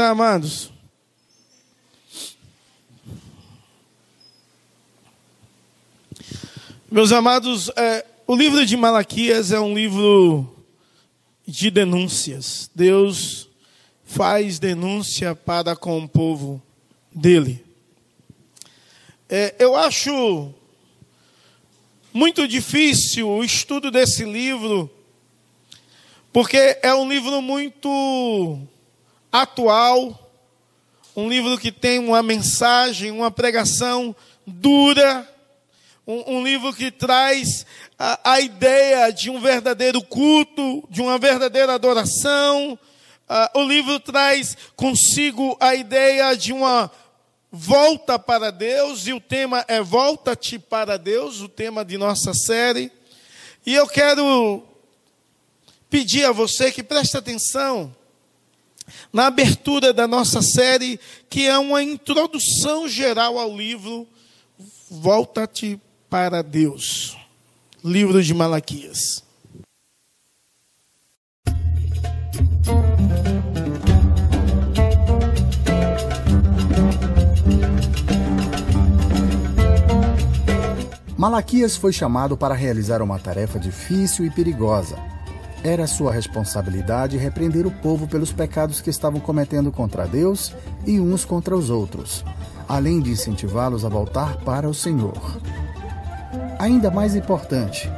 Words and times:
sentar, 0.00 0.10
amados. 0.12 0.70
Meus 6.90 7.12
amados, 7.12 7.70
é, 7.76 8.06
o 8.26 8.34
livro 8.34 8.64
de 8.64 8.76
Malaquias 8.76 9.52
é 9.52 9.60
um 9.60 9.74
livro 9.74 10.56
de 11.46 11.70
denúncias. 11.70 12.70
Deus 12.74 13.48
faz 14.04 14.58
denúncia 14.58 15.34
para 15.34 15.76
com 15.76 15.98
o 15.98 16.08
povo 16.08 16.62
dele. 17.14 17.62
É, 19.28 19.54
eu 19.58 19.76
acho 19.76 20.54
muito 22.12 22.48
difícil 22.48 23.28
o 23.28 23.44
estudo 23.44 23.90
desse 23.90 24.24
livro, 24.24 24.90
porque 26.32 26.78
é 26.82 26.94
um 26.94 27.08
livro 27.08 27.40
muito 27.42 28.66
atual, 29.32 30.30
um 31.16 31.28
livro 31.28 31.58
que 31.58 31.72
tem 31.72 31.98
uma 31.98 32.22
mensagem, 32.22 33.10
uma 33.10 33.30
pregação 33.30 34.14
dura 34.46 35.28
um, 36.10 36.38
um 36.38 36.44
livro 36.44 36.72
que 36.72 36.90
traz 36.90 37.64
a, 37.98 38.32
a, 38.32 38.40
ideia 38.40 39.12
de 39.12 39.30
um 39.30 39.40
verdadeiro 39.40 40.02
culto, 40.02 40.84
de 40.90 41.00
uma 41.00 41.18
verdadeira 41.18 41.74
adoração. 41.74 42.78
Uh, 43.28 43.60
o 43.60 43.62
livro 43.62 44.00
traz 44.00 44.56
consigo 44.74 45.56
a 45.60 45.74
ideia 45.74 46.34
de 46.36 46.52
uma 46.52 46.90
volta 47.52 48.18
para 48.18 48.50
Deus, 48.50 49.06
e 49.06 49.12
o 49.12 49.20
tema 49.20 49.64
é 49.68 49.80
Volta-te 49.80 50.58
para 50.58 50.96
Deus, 50.96 51.40
o 51.40 51.48
tema 51.48 51.84
de 51.84 51.96
nossa 51.96 52.34
série. 52.34 52.90
E 53.64 53.74
eu 53.74 53.86
quero 53.86 54.64
pedir 55.88 56.24
a 56.24 56.32
você 56.32 56.72
que 56.72 56.82
preste 56.82 57.16
atenção 57.16 57.94
na 59.12 59.26
abertura 59.26 59.92
da 59.92 60.06
nossa 60.06 60.40
série, 60.40 60.98
que 61.28 61.46
é 61.46 61.58
uma 61.58 61.82
introdução 61.82 62.88
geral 62.88 63.38
ao 63.38 63.56
livro 63.56 64.06
Volta-te 64.90 65.80
para 66.08 66.42
Deus. 66.42 67.16
Livro 67.84 68.22
de 68.22 68.34
Malaquias. 68.34 69.22
Malaquias 81.16 81.76
foi 81.76 81.92
chamado 81.92 82.36
para 82.36 82.54
realizar 82.54 83.00
uma 83.00 83.18
tarefa 83.18 83.60
difícil 83.60 84.24
e 84.24 84.30
perigosa. 84.30 84.96
Era 85.62 85.86
sua 85.86 86.10
responsabilidade 86.10 87.18
repreender 87.18 87.66
o 87.66 87.70
povo 87.70 88.06
pelos 88.08 88.32
pecados 88.32 88.80
que 88.80 88.88
estavam 88.88 89.20
cometendo 89.20 89.70
contra 89.70 90.06
Deus 90.06 90.54
e 90.86 90.98
uns 90.98 91.24
contra 91.24 91.54
os 91.54 91.68
outros, 91.68 92.24
além 92.66 93.00
de 93.00 93.10
incentivá-los 93.10 93.84
a 93.84 93.88
voltar 93.88 94.38
para 94.38 94.66
o 94.68 94.72
Senhor. 94.72 95.38
Ainda 96.58 96.90
mais 96.90 97.14
importante, 97.14 97.90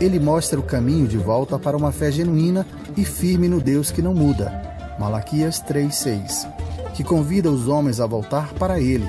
ele 0.00 0.18
mostra 0.18 0.58
o 0.58 0.62
caminho 0.62 1.06
de 1.06 1.16
volta 1.16 1.56
para 1.56 1.76
uma 1.76 1.92
fé 1.92 2.10
genuína 2.10 2.66
e 2.96 3.04
firme 3.04 3.48
no 3.48 3.60
Deus 3.60 3.92
que 3.92 4.02
não 4.02 4.12
muda. 4.12 4.52
Malaquias 4.98 5.60
3:6, 5.60 6.48
que 6.94 7.04
convida 7.04 7.50
os 7.50 7.68
homens 7.68 8.00
a 8.00 8.06
voltar 8.06 8.52
para 8.54 8.80
ele. 8.80 9.08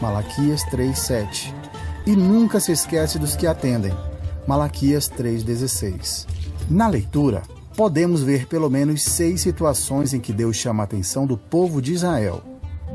Malaquias 0.00 0.64
3:7. 0.64 1.54
E 2.04 2.16
nunca 2.16 2.58
se 2.58 2.72
esquece 2.72 3.18
dos 3.18 3.36
que 3.36 3.46
atendem. 3.46 3.92
Malaquias 4.46 5.08
3:16. 5.08 6.26
Na 6.68 6.88
leitura, 6.88 7.42
podemos 7.76 8.22
ver 8.22 8.46
pelo 8.46 8.70
menos 8.70 9.02
seis 9.02 9.42
situações 9.42 10.14
em 10.14 10.20
que 10.20 10.32
Deus 10.32 10.56
chama 10.56 10.82
a 10.82 10.84
atenção 10.84 11.26
do 11.26 11.36
povo 11.36 11.82
de 11.82 11.92
Israel: 11.92 12.42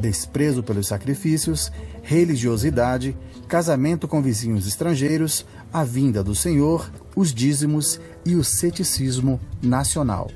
desprezo 0.02 0.64
pelos 0.64 0.88
sacrifícios, 0.88 1.72
religiosidade, 2.02 3.16
casamento 3.48 4.08
com 4.08 4.24
vizinhos 4.24 4.68
estrangeiros, 4.68 5.46
a 5.72 5.84
vinda 5.84 6.24
do 6.24 6.34
Senhor, 6.34 6.92
os 7.16 7.32
dízimos 7.32 8.00
e 8.26 8.36
o 8.36 8.44
ceticismo 8.44 9.40
nacional. 9.62 10.32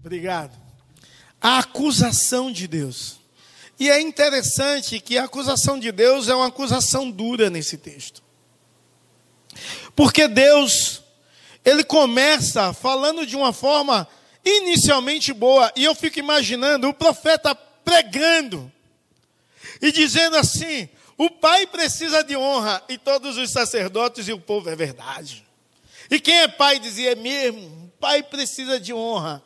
Obrigado. 0.00 0.58
A 1.40 1.60
acusação 1.60 2.50
de 2.50 2.66
Deus. 2.66 3.20
E 3.78 3.88
é 3.88 4.00
interessante 4.00 4.98
que 4.98 5.16
a 5.16 5.24
acusação 5.24 5.78
de 5.78 5.92
Deus 5.92 6.28
é 6.28 6.34
uma 6.34 6.46
acusação 6.46 7.10
dura 7.10 7.50
nesse 7.50 7.76
texto. 7.76 8.23
Porque 9.94 10.28
Deus, 10.28 11.02
ele 11.64 11.84
começa 11.84 12.72
falando 12.72 13.26
de 13.26 13.36
uma 13.36 13.52
forma 13.52 14.08
inicialmente 14.44 15.32
boa, 15.32 15.72
e 15.74 15.84
eu 15.84 15.94
fico 15.94 16.18
imaginando 16.18 16.88
o 16.88 16.94
profeta 16.94 17.54
pregando 17.54 18.70
e 19.80 19.92
dizendo 19.92 20.36
assim: 20.36 20.88
o 21.16 21.30
pai 21.30 21.66
precisa 21.66 22.22
de 22.24 22.36
honra, 22.36 22.82
e 22.88 22.98
todos 22.98 23.36
os 23.36 23.50
sacerdotes 23.50 24.28
e 24.28 24.32
o 24.32 24.40
povo 24.40 24.68
é 24.68 24.76
verdade. 24.76 25.44
E 26.10 26.20
quem 26.20 26.40
é 26.40 26.48
pai 26.48 26.78
dizia: 26.78 27.12
é 27.12 27.14
mesmo, 27.14 27.66
o 27.66 27.98
pai 28.00 28.22
precisa 28.22 28.80
de 28.80 28.92
honra. 28.92 29.42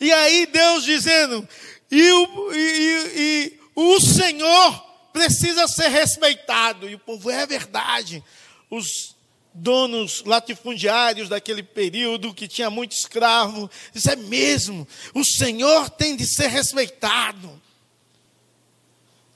E 0.00 0.12
aí 0.12 0.46
Deus 0.46 0.84
dizendo: 0.84 1.46
e 1.90 2.10
o, 2.12 2.52
e, 2.52 3.12
e 3.16 3.60
o 3.74 4.00
Senhor 4.00 4.86
precisa 5.12 5.66
ser 5.66 5.88
respeitado, 5.88 6.88
e 6.88 6.94
o 6.94 6.98
povo 6.98 7.30
é 7.30 7.46
verdade. 7.46 8.22
Os 8.70 9.15
donos 9.56 10.22
latifundiários 10.24 11.28
daquele 11.28 11.62
período, 11.62 12.34
que 12.34 12.46
tinha 12.46 12.68
muito 12.68 12.92
escravo, 12.92 13.70
isso 13.94 14.10
é 14.10 14.16
mesmo, 14.16 14.86
o 15.14 15.24
Senhor 15.24 15.88
tem 15.90 16.14
de 16.16 16.26
ser 16.26 16.48
respeitado. 16.48 17.50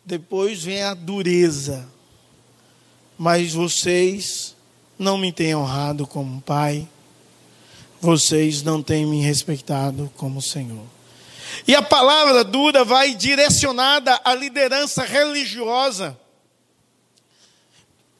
Depois 0.04 0.62
vem 0.62 0.82
a 0.82 0.94
dureza. 0.94 1.86
Mas 3.16 3.52
vocês 3.52 4.56
não 4.98 5.16
me 5.18 5.32
têm 5.32 5.54
honrado 5.54 6.06
como 6.06 6.40
pai. 6.40 6.88
Vocês 8.00 8.62
não 8.62 8.82
têm 8.82 9.06
me 9.06 9.20
respeitado 9.22 10.10
como 10.16 10.40
Senhor. 10.40 10.84
E 11.66 11.74
a 11.74 11.82
palavra 11.82 12.42
dura 12.42 12.84
vai 12.84 13.14
direcionada 13.14 14.20
à 14.24 14.34
liderança 14.34 15.04
religiosa, 15.04 16.18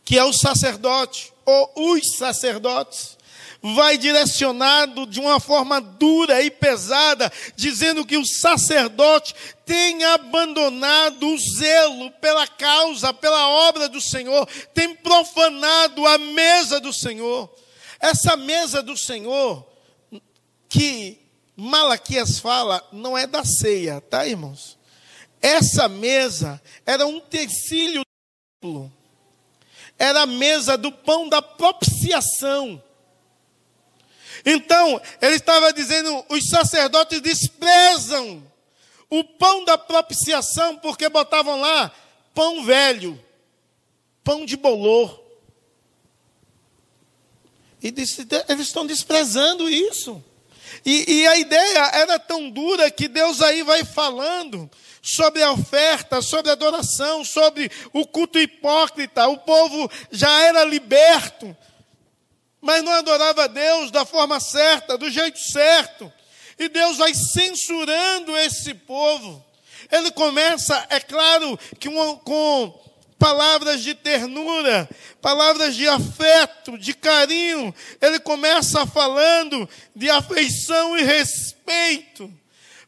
que 0.04 0.18
é 0.18 0.24
o 0.24 0.32
sacerdote, 0.32 1.29
ou 1.44 1.94
os 1.94 2.16
sacerdotes 2.16 3.18
vai 3.62 3.98
direcionado 3.98 5.06
de 5.06 5.20
uma 5.20 5.38
forma 5.38 5.80
dura 5.80 6.42
e 6.42 6.50
pesada, 6.50 7.30
dizendo 7.54 8.06
que 8.06 8.16
o 8.16 8.24
sacerdote 8.24 9.34
tem 9.66 10.02
abandonado 10.04 11.26
o 11.26 11.38
zelo 11.38 12.10
pela 12.12 12.46
causa, 12.46 13.12
pela 13.12 13.48
obra 13.68 13.88
do 13.88 14.00
Senhor, 14.00 14.46
tem 14.72 14.94
profanado 14.94 16.06
a 16.06 16.16
mesa 16.16 16.80
do 16.80 16.92
Senhor. 16.92 17.54
Essa 18.00 18.36
mesa 18.36 18.82
do 18.82 18.96
Senhor, 18.96 19.66
que 20.68 21.18
Malaquias 21.54 22.38
fala, 22.38 22.86
não 22.90 23.16
é 23.16 23.26
da 23.26 23.44
ceia, 23.44 24.00
tá, 24.00 24.26
irmãos? 24.26 24.78
Essa 25.42 25.88
mesa 25.88 26.60
era 26.86 27.06
um 27.06 27.20
tecílio 27.20 28.02
era 30.00 30.22
a 30.22 30.26
mesa 30.26 30.78
do 30.78 30.90
pão 30.90 31.28
da 31.28 31.42
propiciação. 31.42 32.82
Então, 34.44 35.00
ele 35.20 35.36
estava 35.36 35.72
dizendo: 35.74 36.24
os 36.30 36.48
sacerdotes 36.48 37.20
desprezam 37.20 38.42
o 39.10 39.22
pão 39.22 39.62
da 39.66 39.76
propiciação, 39.76 40.78
porque 40.78 41.06
botavam 41.10 41.60
lá 41.60 41.92
pão 42.34 42.64
velho, 42.64 43.22
pão 44.24 44.46
de 44.46 44.56
bolor. 44.56 45.20
E 47.82 47.88
eles 47.88 48.66
estão 48.66 48.86
desprezando 48.86 49.68
isso. 49.68 50.24
E, 50.84 51.20
e, 51.20 51.26
a 51.26 51.36
ideia 51.36 51.90
era 51.94 52.18
tão 52.18 52.50
dura 52.50 52.90
que 52.90 53.08
Deus 53.08 53.40
aí 53.42 53.62
vai 53.62 53.84
falando 53.84 54.70
sobre 55.02 55.42
a 55.42 55.52
oferta, 55.52 56.22
sobre 56.22 56.50
a 56.50 56.54
adoração, 56.54 57.24
sobre 57.24 57.70
o 57.92 58.06
culto 58.06 58.38
hipócrita. 58.38 59.26
O 59.28 59.38
povo 59.38 59.90
já 60.10 60.30
era 60.44 60.64
liberto, 60.64 61.56
mas 62.60 62.82
não 62.82 62.92
adorava 62.92 63.48
Deus 63.48 63.90
da 63.90 64.04
forma 64.04 64.40
certa, 64.40 64.98
do 64.98 65.10
jeito 65.10 65.38
certo. 65.38 66.12
E 66.58 66.68
Deus 66.68 66.98
vai 66.98 67.14
censurando 67.14 68.36
esse 68.36 68.74
povo. 68.74 69.44
Ele 69.90 70.10
começa, 70.10 70.86
é 70.90 71.00
claro, 71.00 71.58
que 71.78 71.88
uma, 71.88 72.16
com 72.16 72.89
palavras 73.20 73.82
de 73.82 73.94
ternura, 73.94 74.88
palavras 75.20 75.76
de 75.76 75.86
afeto, 75.86 76.78
de 76.78 76.94
carinho. 76.94 77.72
Ele 78.00 78.18
começa 78.18 78.86
falando 78.86 79.68
de 79.94 80.08
afeição 80.08 80.96
e 80.96 81.02
respeito. 81.02 82.32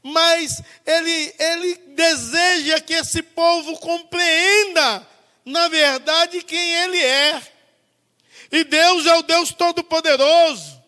Mas 0.02 0.62
ele, 0.86 1.34
ele 1.38 1.74
deseja 1.94 2.80
que 2.80 2.94
esse 2.94 3.22
povo 3.22 3.76
compreenda, 3.78 5.06
na 5.44 5.68
verdade, 5.68 6.42
quem 6.42 6.72
ele 6.76 6.98
é. 6.98 7.42
E 8.50 8.64
Deus 8.64 9.06
é 9.06 9.14
o 9.14 9.22
Deus 9.22 9.52
Todo-Poderoso, 9.52 10.82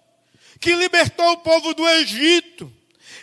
que 0.58 0.74
libertou 0.74 1.32
o 1.32 1.38
povo 1.38 1.74
do 1.74 1.86
Egito. 1.86 2.72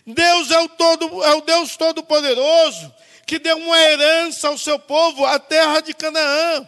Deus 0.06 0.51
é 0.51 0.59
o, 0.59 0.69
todo, 0.69 1.24
é 1.24 1.33
o 1.33 1.41
Deus 1.41 1.75
Todo-Poderoso 1.75 2.94
que 3.31 3.39
deu 3.39 3.57
uma 3.59 3.79
herança 3.79 4.49
ao 4.49 4.57
seu 4.57 4.77
povo, 4.77 5.25
a 5.25 5.39
terra 5.39 5.79
de 5.79 5.93
Canaã. 5.93 6.67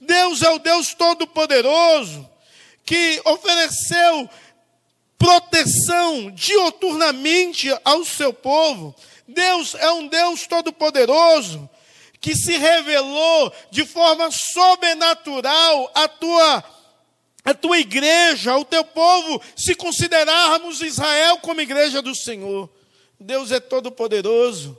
Deus 0.00 0.42
é 0.42 0.50
o 0.50 0.58
Deus 0.58 0.92
Todo-Poderoso 0.92 2.28
que 2.84 3.22
ofereceu 3.24 4.28
proteção 5.16 6.32
dioturnamente 6.32 7.68
ao 7.84 8.04
seu 8.04 8.32
povo. 8.32 8.92
Deus 9.28 9.76
é 9.76 9.88
um 9.92 10.08
Deus 10.08 10.48
todo-poderoso 10.48 11.70
que 12.20 12.34
se 12.34 12.56
revelou 12.56 13.52
de 13.70 13.86
forma 13.86 14.32
sobrenatural 14.32 15.92
à 15.94 16.08
tua 16.08 16.64
a 17.44 17.54
tua 17.54 17.78
igreja, 17.78 18.50
ao 18.50 18.64
teu 18.64 18.82
povo, 18.82 19.40
se 19.54 19.76
considerarmos 19.76 20.82
Israel 20.82 21.38
como 21.38 21.60
igreja 21.60 22.02
do 22.02 22.16
Senhor. 22.16 22.68
Deus 23.20 23.52
é 23.52 23.60
todo 23.60 23.92
poderoso, 23.92 24.76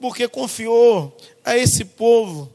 porque 0.00 0.28
confiou 0.28 1.16
a 1.44 1.56
esse 1.56 1.84
povo 1.84 2.52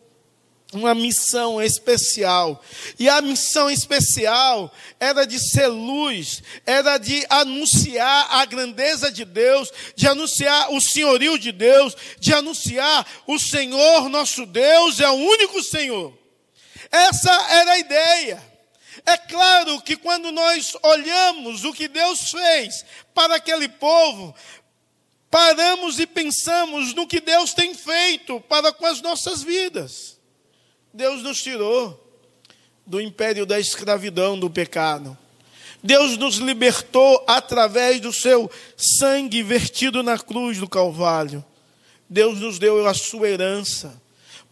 uma 0.73 0.93
missão 0.93 1.61
especial. 1.61 2.61
E 2.99 3.07
a 3.07 3.21
missão 3.21 3.69
especial 3.69 4.73
era 4.99 5.25
de 5.25 5.39
ser 5.39 5.67
luz, 5.67 6.41
era 6.65 6.97
de 6.97 7.25
anunciar 7.29 8.27
a 8.31 8.45
grandeza 8.45 9.11
de 9.11 9.23
Deus, 9.23 9.71
de 9.95 10.07
anunciar 10.07 10.71
o 10.73 10.81
senhorio 10.81 11.37
de 11.37 11.51
Deus, 11.51 11.95
de 12.19 12.33
anunciar 12.33 13.05
o 13.25 13.39
Senhor 13.39 14.09
nosso 14.09 14.45
Deus 14.45 14.99
é 14.99 15.09
o 15.09 15.13
único 15.13 15.63
Senhor. 15.63 16.17
Essa 16.91 17.31
era 17.51 17.71
a 17.71 17.79
ideia. 17.79 18.57
É 19.05 19.17
claro 19.17 19.81
que 19.81 19.95
quando 19.95 20.31
nós 20.31 20.75
olhamos 20.83 21.63
o 21.63 21.73
que 21.73 21.87
Deus 21.87 22.31
fez 22.31 22.83
para 23.13 23.35
aquele 23.35 23.69
povo, 23.69 24.35
paramos 25.29 25.99
e 25.99 26.07
pensamos 26.07 26.93
no 26.93 27.07
que 27.07 27.19
Deus 27.19 27.53
tem 27.53 27.73
feito 27.73 28.39
para 28.41 28.71
com 28.71 28.85
as 28.85 29.01
nossas 29.01 29.43
vidas. 29.43 30.17
Deus 30.93 31.21
nos 31.21 31.41
tirou 31.41 32.03
do 32.85 33.01
império 33.01 33.45
da 33.45 33.59
escravidão, 33.59 34.39
do 34.39 34.49
pecado. 34.49 35.17
Deus 35.83 36.17
nos 36.17 36.37
libertou 36.37 37.23
através 37.27 37.99
do 38.01 38.11
seu 38.11 38.49
sangue 38.75 39.43
vertido 39.43 40.01
na 40.01 40.17
cruz 40.17 40.57
do 40.57 40.67
Calvário. 40.67 41.43
Deus 42.09 42.39
nos 42.39 42.57
deu 42.57 42.87
a 42.87 42.93
sua 42.93 43.29
herança 43.29 44.01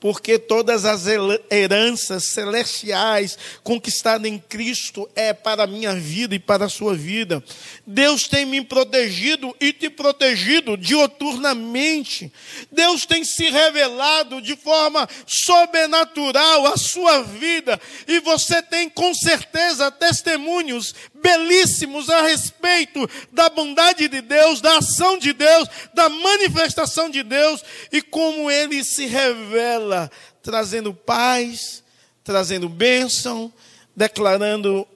porque 0.06 0.38
todas 0.38 0.86
as 0.86 1.06
heranças 1.50 2.26
celestiais 2.26 3.40
conquistadas 3.64 4.30
em 4.30 4.38
Cristo 4.38 5.10
é 5.16 5.34
para 5.34 5.64
a 5.64 5.68
minha 5.68 5.96
vida 5.96 6.36
e 6.36 6.40
para 6.40 6.66
a 6.66 6.70
sua 6.70 6.94
vida. 6.94 7.44
Deus 7.88 8.28
tem 8.28 8.46
me 8.46 8.64
protegido 8.64 9.56
e 9.60 9.74
te 9.74 9.90
protegido 9.90 10.78
dioturnamente. 10.78 12.32
Deus 12.72 13.08
tem 13.08 13.26
se 13.26 13.50
revelado 13.50 14.44
de 14.44 14.56
forma 14.56 15.10
sobrenatural 15.26 16.68
à 16.68 16.78
sua 16.78 17.24
vida 17.24 17.82
e 18.08 18.20
você 18.20 18.62
tem 18.62 18.88
com 18.88 19.12
certeza 19.12 19.90
testemunhos 19.90 20.94
belíssimos 21.26 22.08
a 22.08 22.22
respeito 22.22 23.10
da 23.32 23.50
bondade 23.50 24.08
de 24.08 24.22
Deus, 24.22 24.62
da 24.62 24.78
ação 24.78 25.18
de 25.18 25.34
Deus, 25.34 25.68
da 25.92 26.08
manifestação 26.08 27.10
de 27.10 27.24
Deus 27.24 27.64
e 27.92 28.00
como 28.00 28.52
ele 28.52 28.84
se 28.84 29.08
revela, 29.08 29.95
trazendo 30.42 30.94
paz, 30.94 31.84
trazendo 32.24 32.70
bênção, 32.70 33.52
declarando 33.96 34.88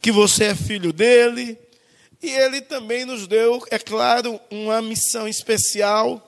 que 0.00 0.12
você 0.12 0.44
é 0.44 0.54
filho 0.54 0.92
dele. 0.92 1.58
E 2.22 2.30
ele 2.30 2.60
também 2.60 3.04
nos 3.04 3.26
deu, 3.26 3.62
é 3.70 3.78
claro, 3.78 4.40
uma 4.50 4.80
missão 4.80 5.28
especial 5.28 6.22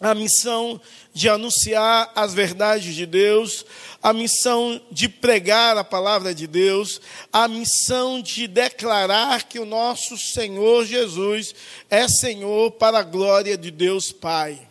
a 0.00 0.14
missão 0.14 0.80
de 1.12 1.28
anunciar 1.28 2.12
as 2.14 2.32
verdades 2.32 2.94
de 2.94 3.04
Deus, 3.04 3.64
a 4.02 4.12
missão 4.12 4.80
de 4.92 5.08
pregar 5.08 5.76
a 5.76 5.82
palavra 5.82 6.34
de 6.34 6.46
Deus, 6.46 7.00
a 7.32 7.48
missão 7.48 8.22
de 8.22 8.46
declarar 8.46 9.42
que 9.44 9.58
o 9.58 9.64
nosso 9.64 10.16
Senhor 10.16 10.84
Jesus 10.86 11.54
é 11.90 12.06
Senhor 12.06 12.72
para 12.72 13.00
a 13.00 13.02
glória 13.02 13.58
de 13.58 13.70
Deus 13.70 14.12
Pai. 14.12 14.67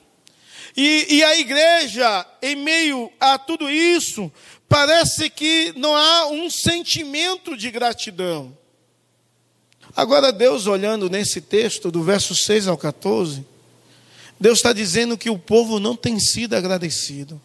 E, 0.77 1.15
e 1.15 1.23
a 1.23 1.35
igreja, 1.39 2.23
em 2.39 2.55
meio 2.55 3.11
a 3.19 3.39
tudo 3.39 3.67
isso, 3.67 4.31
parece 4.69 5.27
que 5.27 5.73
não 5.75 5.95
há 5.95 6.27
um 6.27 6.51
sentimento 6.51 7.57
de 7.57 7.71
gratidão. 7.71 8.55
Agora, 9.95 10.31
Deus, 10.31 10.67
olhando 10.67 11.09
nesse 11.09 11.41
texto, 11.41 11.89
do 11.89 12.03
verso 12.03 12.35
6 12.35 12.67
ao 12.67 12.77
14, 12.77 13.43
Deus 14.39 14.59
está 14.59 14.71
dizendo 14.71 15.17
que 15.17 15.31
o 15.31 15.39
povo 15.39 15.79
não 15.79 15.95
tem 15.95 16.19
sido 16.19 16.55
agradecido. 16.55 17.41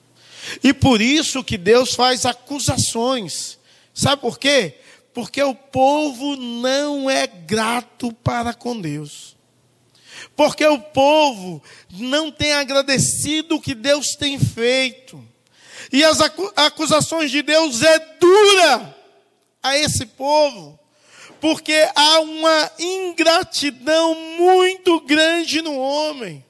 E 0.63 0.75
por 0.75 1.01
isso 1.01 1.43
que 1.43 1.57
Deus 1.57 1.95
faz 1.95 2.27
acusações. 2.27 3.59
Sabe 3.95 4.21
por 4.21 4.39
quê? 4.39 4.75
Porque 5.15 5.43
o 5.43 5.55
povo 5.55 6.37
não 6.37 7.09
é 7.09 7.27
grato 7.27 8.13
para 8.13 8.53
com 8.53 8.79
Deus. 8.79 9.35
Porque 10.37 10.65
o 10.67 10.79
povo 10.79 11.63
não 11.91 12.31
tem 12.31 12.53
agradecido 12.53 13.57
o 13.57 13.61
que 13.61 13.75
Deus 13.75 14.15
tem 14.15 14.39
feito. 14.39 15.23
E 15.93 16.05
as 16.05 16.21
acusações 16.57 17.31
de 17.31 17.43
Deus 17.43 17.83
é 17.83 17.99
dura 18.19 18.97
a 19.63 19.77
esse 19.77 20.07
povo. 20.07 20.79
Porque 21.41 21.89
há 21.95 22.21
uma 22.21 22.71
ingratidão 22.79 24.15
muito 24.39 25.01
grande 25.01 25.61
no 25.61 25.77
homem. 25.77 26.45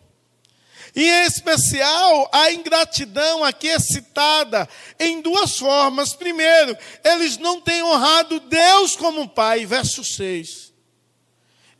E 0.94 1.08
em 1.08 1.24
especial, 1.24 2.28
a 2.30 2.52
ingratidão 2.52 3.42
aqui 3.42 3.69
é 3.69 3.78
citada 3.78 4.69
em 5.00 5.22
duas 5.22 5.58
formas. 5.58 6.12
Primeiro, 6.12 6.76
eles 7.02 7.38
não 7.38 7.60
têm 7.60 7.82
honrado 7.82 8.38
Deus 8.40 8.94
como 8.94 9.28
Pai, 9.28 9.64
verso 9.64 10.04
6. 10.04 10.72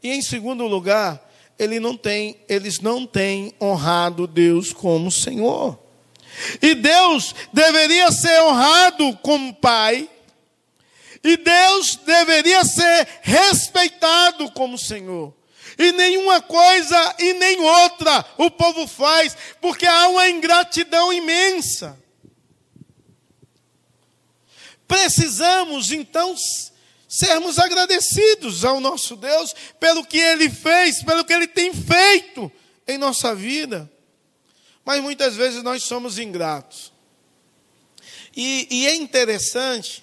E 0.03 0.11
em 0.11 0.23
segundo 0.23 0.67
lugar, 0.67 1.23
ele 1.59 1.79
não 1.79 1.97
tem, 1.97 2.37
eles 2.49 2.81
não 2.81 3.07
têm 3.07 3.55
honrado 3.61 4.27
Deus 4.27 4.73
como 4.73 5.11
Senhor. 5.11 5.79
E 6.61 6.75
Deus 6.75 7.35
deveria 7.53 8.11
ser 8.11 8.43
honrado 8.43 9.17
como 9.19 9.55
Pai, 9.55 10.09
e 11.23 11.37
Deus 11.37 11.97
deveria 11.97 12.65
ser 12.65 13.07
respeitado 13.23 14.51
como 14.53 14.77
Senhor. 14.77 15.33
E 15.79 15.93
nenhuma 15.93 16.41
coisa 16.41 17.15
e 17.19 17.33
nem 17.35 17.61
outra 17.61 18.25
o 18.37 18.51
povo 18.51 18.87
faz, 18.87 19.37
porque 19.61 19.87
há 19.87 20.09
uma 20.09 20.29
ingratidão 20.29 21.13
imensa. 21.13 21.99
Precisamos 24.87 25.91
então 25.93 26.35
sermos 27.13 27.59
agradecidos 27.59 28.65
ao 28.65 28.81
nosso 28.81 29.17
Deus 29.17 29.55
pelo 29.79 30.03
que 30.03 30.17
Ele 30.17 30.49
fez, 30.49 31.03
pelo 31.03 31.23
que 31.27 31.33
Ele 31.35 31.47
tem 31.47 31.71
feito 31.75 32.51
em 32.89 32.97
nossa 32.97 33.35
vida. 33.35 33.91
Mas 34.83 35.03
muitas 35.03 35.37
vezes 35.37 35.63
nós 35.63 35.83
somos 35.83 36.19
ingratos. 36.19 36.91
E, 38.35 38.67
e 38.71 38.87
é 38.87 38.95
interessante 38.95 40.03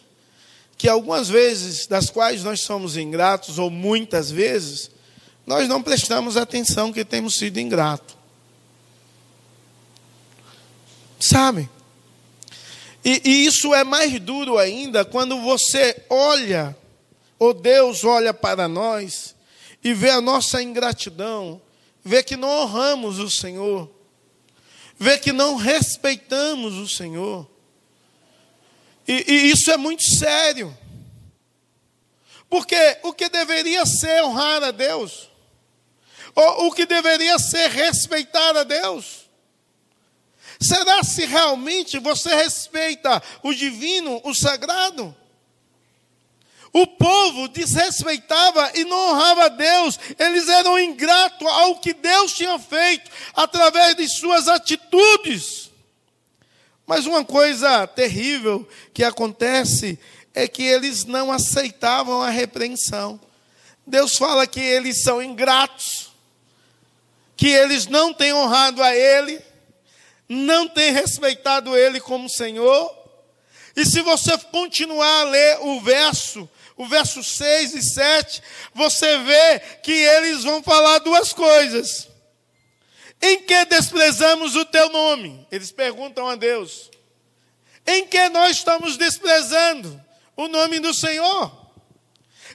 que 0.78 0.88
algumas 0.88 1.28
vezes, 1.28 1.88
das 1.88 2.12
quais 2.12 2.44
nós 2.44 2.62
somos 2.62 2.96
ingratos, 2.96 3.58
ou 3.58 3.72
muitas 3.72 4.30
vezes, 4.30 4.92
nós 5.48 5.68
não 5.68 5.82
prestamos 5.82 6.38
atenção 6.38 6.94
que 6.94 7.04
temos 7.04 7.40
sido 7.40 7.60
ingratos. 7.60 8.16
Sabe? 11.20 11.68
E, 13.04 13.20
e, 13.26 13.46
isso 13.48 13.74
é 13.74 13.84
mais 13.84 14.20
duro 14.20 14.60
ainda 14.60 15.04
quando 15.04 15.42
você 15.42 16.06
olha, 16.08 16.78
ou 17.40 17.54
Deus 17.54 18.04
olha 18.04 18.34
para 18.34 18.68
nós, 18.68 19.34
e 19.82 19.94
vê 19.94 20.10
a 20.10 20.22
nossa 20.22 20.62
ingratidão, 20.62 21.62
vê 22.04 22.22
que 22.22 22.36
não 22.36 22.50
honramos 22.50 23.18
o 23.18 23.30
Senhor, 23.30 23.90
vê 24.98 25.18
que 25.18 25.32
não 25.32 25.56
respeitamos 25.56 26.76
o 26.76 26.88
Senhor. 26.88 27.50
E, 29.08 29.26
e 29.28 29.52
isso 29.52 29.72
é 29.72 29.78
muito 29.78 30.04
sério. 30.04 30.78
Porque 32.50 32.98
o 33.04 33.14
que 33.14 33.30
deveria 33.30 33.86
ser 33.86 34.24
honrar 34.24 34.64
a 34.64 34.72
Deus, 34.72 35.30
o, 36.36 36.68
o 36.68 36.72
que 36.72 36.86
deveria 36.86 37.40
ser 37.40 37.70
respeitar 37.70 38.58
a 38.58 38.64
Deus. 38.64 39.30
Será 40.60 41.04
se 41.04 41.26
realmente 41.26 42.00
você 42.00 42.36
respeita 42.36 43.24
o 43.42 43.54
divino, 43.54 44.20
o 44.26 44.34
sagrado? 44.34 45.16
O 46.72 46.86
povo 46.86 47.48
desrespeitava 47.48 48.72
e 48.76 48.84
não 48.84 49.10
honrava 49.10 49.46
a 49.46 49.50
Deus, 49.50 50.00
eles 50.20 50.48
eram 50.48 50.78
ingratos 50.78 51.48
ao 51.48 51.80
que 51.80 51.94
Deus 51.94 52.34
tinha 52.34 52.60
feito 52.60 53.10
através 53.34 53.96
de 53.96 54.08
suas 54.08 54.48
atitudes. 54.48 55.72
Mas 56.86 57.06
uma 57.06 57.26
coisa 57.26 57.88
terrível 57.88 58.68
que 58.94 59.04
acontece 59.04 60.00
é 60.34 60.48
que 60.48 60.64
eles 60.64 61.06
não 61.06 61.32
aceitavam 61.32 62.22
a 62.22 62.30
repreensão. 62.30 63.20
Deus 63.86 64.16
fala 64.16 64.46
que 64.46 64.60
eles 64.60 65.02
são 65.02 65.22
ingratos. 65.22 66.10
que 67.36 67.48
eles 67.48 67.88
não 67.88 68.14
têm 68.14 68.34
honrado 68.34 68.84
a 68.84 68.94
Ele, 68.94 69.42
não 70.28 70.68
têm 70.68 70.92
respeitado 70.92 71.74
Ele 71.76 72.02
como 72.02 72.28
Senhor. 72.30 72.94
E 73.78 73.86
se 73.86 74.02
você 74.02 74.38
continuar 74.38 75.22
a 75.22 75.24
ler 75.24 75.58
o 75.62 75.80
verso, 75.80 76.50
o 76.80 76.88
verso 76.88 77.22
6 77.22 77.76
e 77.76 77.82
7, 77.84 78.42
você 78.74 79.18
vê 79.18 79.60
que 79.84 79.92
eles 79.92 80.46
vão 80.46 80.64
falar 80.64 81.00
duas 81.00 81.34
coisas. 81.34 82.08
Em 83.22 83.42
que 83.42 83.66
desprezamos 83.66 84.56
o 84.56 84.64
teu 84.64 84.88
nome? 84.88 85.46
Eles 85.52 85.74
perguntam 85.74 86.30
a 86.30 86.38
Deus. 86.38 86.90
Em 87.86 88.08
que 88.08 88.30
nós 88.30 88.56
estamos 88.56 88.96
desprezando 88.96 90.02
o 90.38 90.48
nome 90.48 90.80
do 90.80 90.94
Senhor? 90.94 91.52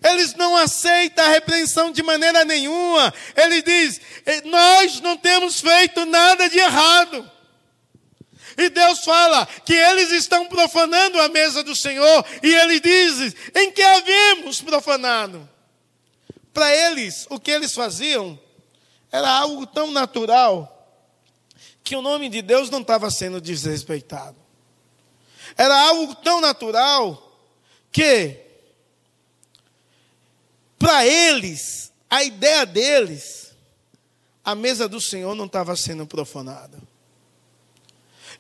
Eles 0.02 0.35
não 0.35 0.57
aceitam 0.57 1.23
a 1.23 1.28
repreensão 1.28 1.93
de 1.93 2.02
maneira 2.02 2.47
nenhuma. 2.47 3.12
Ele 3.37 3.61
diz: 3.61 4.00
Nós 4.45 5.02
não 5.02 5.19
temos 5.19 5.61
feito 5.61 6.07
nada 6.07 6.49
de 6.49 6.59
errado. 6.59 7.31
E 8.57 8.69
Deus 8.69 9.05
fala 9.05 9.47
que 9.47 9.73
eles 9.73 10.11
estão 10.13 10.47
profanando 10.47 11.21
a 11.21 11.29
mesa 11.29 11.63
do 11.63 11.75
Senhor. 11.75 12.25
E 12.43 12.55
ele 12.55 12.81
diz: 12.81 13.35
Em 13.55 13.73
que 13.73 13.83
havíamos 13.83 14.61
profanado? 14.61 15.49
Para 16.53 16.75
eles, 16.75 17.27
o 17.31 17.41
que 17.41 17.51
eles 17.51 17.75
faziam 17.75 18.39
era 19.11 19.29
algo 19.29 19.67
tão 19.67 19.91
natural 19.91 20.71
que 21.83 21.95
o 21.95 22.03
nome 22.03 22.29
de 22.29 22.41
Deus 22.41 22.71
não 22.71 22.81
estava 22.81 23.11
sendo 23.11 23.41
desrespeitado. 23.41 24.37
Era 25.57 25.89
algo 25.89 26.15
tão 26.17 26.41
natural 26.41 27.21
que, 27.93 28.41
para 30.79 31.07
eles, 31.07 31.93
a 32.09 32.25
ideia 32.25 32.65
deles, 32.65 33.53
a 34.45 34.55
mesa 34.55 34.89
do 34.89 35.01
Senhor 35.01 35.35
não 35.35 35.47
estava 35.47 35.77
sendo 35.77 36.07
profanada. 36.07 36.79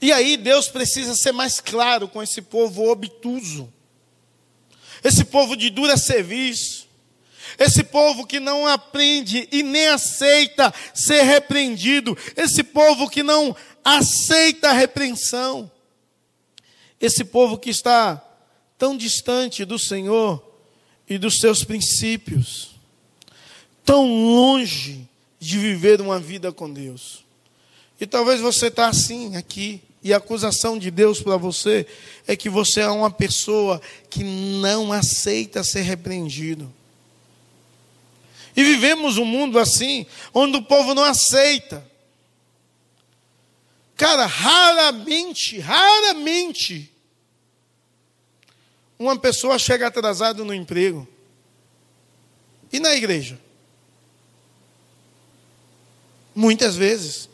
E 0.00 0.12
aí 0.12 0.36
Deus 0.36 0.68
precisa 0.68 1.14
ser 1.14 1.32
mais 1.32 1.60
claro 1.60 2.08
com 2.08 2.22
esse 2.22 2.42
povo 2.42 2.90
obtuso, 2.90 3.72
esse 5.02 5.24
povo 5.24 5.56
de 5.56 5.70
dura 5.70 5.96
serviço, 5.96 6.88
esse 7.58 7.84
povo 7.84 8.26
que 8.26 8.40
não 8.40 8.66
aprende 8.66 9.48
e 9.52 9.62
nem 9.62 9.88
aceita 9.88 10.72
ser 10.92 11.22
repreendido, 11.22 12.16
esse 12.36 12.62
povo 12.62 13.08
que 13.08 13.22
não 13.22 13.54
aceita 13.84 14.70
a 14.70 14.72
repreensão, 14.72 15.70
esse 17.00 17.24
povo 17.24 17.58
que 17.58 17.70
está 17.70 18.22
tão 18.78 18.96
distante 18.96 19.64
do 19.64 19.78
Senhor 19.78 20.42
e 21.08 21.18
dos 21.18 21.38
seus 21.38 21.62
princípios, 21.64 22.70
tão 23.84 24.06
longe 24.06 25.08
de 25.38 25.58
viver 25.58 26.00
uma 26.00 26.18
vida 26.18 26.50
com 26.50 26.72
Deus. 26.72 27.23
E 28.00 28.06
talvez 28.06 28.40
você 28.40 28.66
está 28.66 28.88
assim 28.88 29.36
aqui, 29.36 29.82
e 30.02 30.12
a 30.12 30.18
acusação 30.18 30.78
de 30.78 30.90
Deus 30.90 31.22
para 31.22 31.38
você 31.38 31.86
é 32.26 32.36
que 32.36 32.50
você 32.50 32.80
é 32.80 32.88
uma 32.88 33.10
pessoa 33.10 33.80
que 34.10 34.22
não 34.22 34.92
aceita 34.92 35.64
ser 35.64 35.80
repreendido. 35.80 36.70
E 38.54 38.62
vivemos 38.62 39.16
um 39.16 39.24
mundo 39.24 39.58
assim, 39.58 40.06
onde 40.32 40.58
o 40.58 40.62
povo 40.62 40.94
não 40.94 41.02
aceita. 41.02 41.84
Cara, 43.96 44.26
raramente, 44.26 45.58
raramente, 45.58 46.92
uma 48.98 49.18
pessoa 49.18 49.58
chega 49.58 49.86
atrasada 49.86 50.44
no 50.44 50.52
emprego. 50.52 51.08
E 52.72 52.78
na 52.78 52.94
igreja? 52.94 53.40
Muitas 56.34 56.76
vezes. 56.76 57.28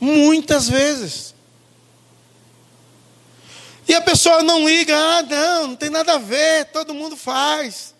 Muitas 0.00 0.68
vezes. 0.68 1.34
E 3.86 3.94
a 3.94 4.00
pessoa 4.00 4.42
não 4.42 4.68
liga, 4.68 4.96
ah, 4.96 5.22
não, 5.22 5.66
não 5.68 5.76
tem 5.76 5.90
nada 5.90 6.14
a 6.14 6.18
ver, 6.18 6.66
todo 6.66 6.94
mundo 6.94 7.16
faz. 7.16 7.94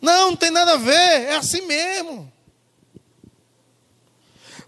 Não, 0.00 0.30
não 0.30 0.36
tem 0.36 0.50
nada 0.50 0.72
a 0.72 0.78
ver, 0.78 1.22
é 1.26 1.36
assim 1.36 1.62
mesmo. 1.62 2.32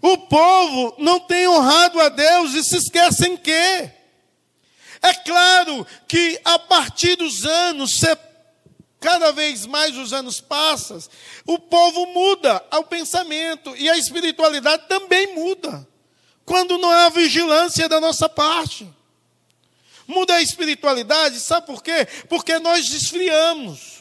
O 0.01 0.17
povo 0.17 0.95
não 0.97 1.19
tem 1.19 1.47
honrado 1.47 1.99
a 1.99 2.09
Deus 2.09 2.53
e 2.53 2.63
se 2.63 2.77
esquecem 2.77 3.35
que. 3.35 3.89
É 5.01 5.13
claro 5.25 5.87
que 6.07 6.39
a 6.43 6.59
partir 6.59 7.15
dos 7.15 7.45
anos, 7.45 7.99
cada 8.99 9.31
vez 9.31 9.65
mais 9.65 9.97
os 9.97 10.11
anos 10.11 10.41
passam, 10.41 11.01
o 11.45 11.57
povo 11.57 12.05
muda 12.07 12.63
ao 12.69 12.83
pensamento 12.83 13.75
e 13.77 13.89
a 13.89 13.97
espiritualidade 13.97 14.87
também 14.87 15.33
muda. 15.33 15.87
Quando 16.45 16.77
não 16.77 16.89
há 16.89 17.09
vigilância 17.09 17.87
da 17.87 17.99
nossa 17.99 18.27
parte. 18.27 18.87
Muda 20.07 20.33
a 20.35 20.41
espiritualidade, 20.41 21.39
sabe 21.39 21.67
por 21.67 21.83
quê? 21.83 22.07
Porque 22.27 22.57
nós 22.57 22.91
esfriamos. 22.91 23.99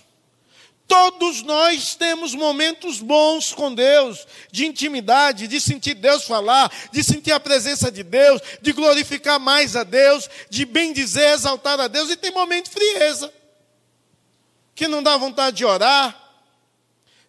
Todos 0.87 1.43
nós 1.43 1.95
temos 1.95 2.35
momentos 2.35 3.00
bons 3.00 3.52
com 3.52 3.75
Deus, 3.75 4.26
de 4.50 4.64
intimidade, 4.64 5.47
de 5.47 5.61
sentir 5.61 5.93
Deus 5.93 6.25
falar, 6.25 6.73
de 6.90 7.05
sentir 7.05 7.33
a 7.33 7.38
presença 7.38 7.93
de 7.93 8.02
Deus, 8.02 8.40
de 8.62 8.73
glorificar 8.73 9.38
mais 9.38 9.76
a 9.76 9.85
Deus, 9.85 10.31
de 10.49 10.64
bem 10.64 10.95
dizer, 10.95 11.35
exaltar 11.35 11.78
a 11.78 11.88
Deus, 11.88 12.09
e 12.09 12.17
tem 12.17 12.31
momento 12.31 12.71
de 12.71 12.71
frieza 12.71 13.38
que 14.78 14.87
não 14.87 15.02
dá 15.02 15.16
vontade 15.16 15.56
de 15.56 15.64
orar, 15.64 16.16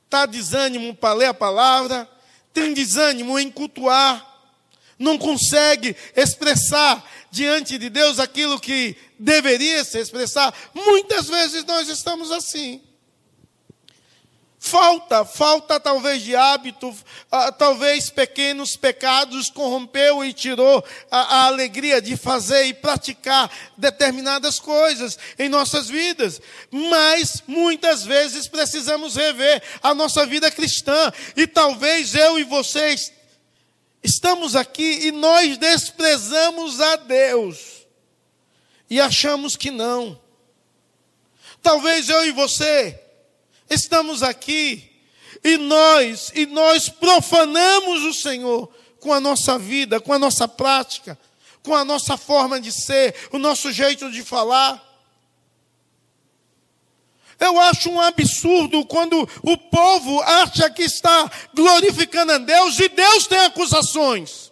está 0.06 0.28
desânimo 0.28 0.94
para 0.94 1.16
ler 1.16 1.26
a 1.26 1.34
palavra, 1.34 2.08
tem 2.54 2.76
desânimo 2.76 3.40
em 3.40 3.50
cultuar, 3.50 4.24
não 5.00 5.18
consegue 5.18 5.96
expressar 6.16 7.04
diante 7.32 7.80
de 7.80 7.90
Deus 7.90 8.20
aquilo 8.20 8.60
que 8.60 8.96
deveria 9.18 9.84
se 9.84 9.98
expressar. 9.98 10.54
Muitas 10.76 11.28
vezes 11.28 11.66
nós 11.66 11.90
estamos 11.90 12.32
assim. 12.32 12.84
Falta, 14.70 15.26
falta 15.26 15.80
talvez 15.80 16.22
de 16.22 16.36
hábito, 16.36 16.90
uh, 16.90 17.52
talvez 17.58 18.12
pequenos 18.12 18.76
pecados 18.76 19.50
corrompeu 19.50 20.24
e 20.24 20.32
tirou 20.32 20.86
a, 21.10 21.38
a, 21.38 21.46
alegria 21.48 22.00
de 22.00 22.16
fazer 22.16 22.66
e 22.66 22.74
praticar 22.76 23.50
determinadas 23.76 24.60
coisas 24.60 25.18
em 25.40 25.50
nossas 25.50 25.90
vidas. 25.90 26.40
Mas 26.70 27.42
muitas 27.48 28.04
vezes 28.04 28.48
precisamos 28.48 29.16
rever 29.16 29.60
a 29.82 29.96
nossa 29.96 30.24
vida 30.28 30.52
cristã 30.52 31.12
e 31.36 31.48
talvez 31.48 32.14
eu 32.14 32.38
e 32.38 32.44
vocês 32.44 33.12
estamos 34.04 34.56
aqui 34.56 35.08
e 35.08 35.12
nós 35.12 35.58
desprezamos 35.58 36.80
a 36.80 36.96
Deus 36.96 37.88
e 38.88 39.02
achamos 39.02 39.56
que 39.56 39.72
não. 39.72 40.22
Talvez 41.60 42.08
eu 42.08 42.24
e 42.24 42.32
você 42.32 43.09
estamos 43.70 44.24
aqui 44.24 44.90
e 45.44 45.58
nós 45.58 46.32
e 46.36 46.46
nós 46.46 46.90
profanamos 46.90 48.04
o 48.04 48.14
Senhor 48.14 48.72
com 49.00 49.14
a 49.14 49.20
nossa 49.20 49.58
vida, 49.58 50.00
com 50.00 50.12
a 50.12 50.20
nossa 50.20 50.48
prática, 50.48 51.18
com 51.64 51.76
a 51.76 51.86
nossa 51.86 52.18
forma 52.18 52.60
de 52.60 52.72
ser, 52.72 53.16
o 53.32 53.38
nosso 53.38 53.72
jeito 53.72 54.12
de 54.12 54.24
falar. 54.24 54.86
Eu 57.40 57.58
acho 57.58 57.90
um 57.90 58.02
absurdo 58.02 58.86
quando 58.86 59.28
o 59.44 59.58
povo 59.58 60.20
acha 60.22 60.70
que 60.70 60.84
está 60.84 61.32
glorificando 61.54 62.34
a 62.34 62.38
Deus 62.38 62.78
e 62.80 62.90
Deus 62.90 63.28
tem 63.28 63.40
acusações. 63.40 64.52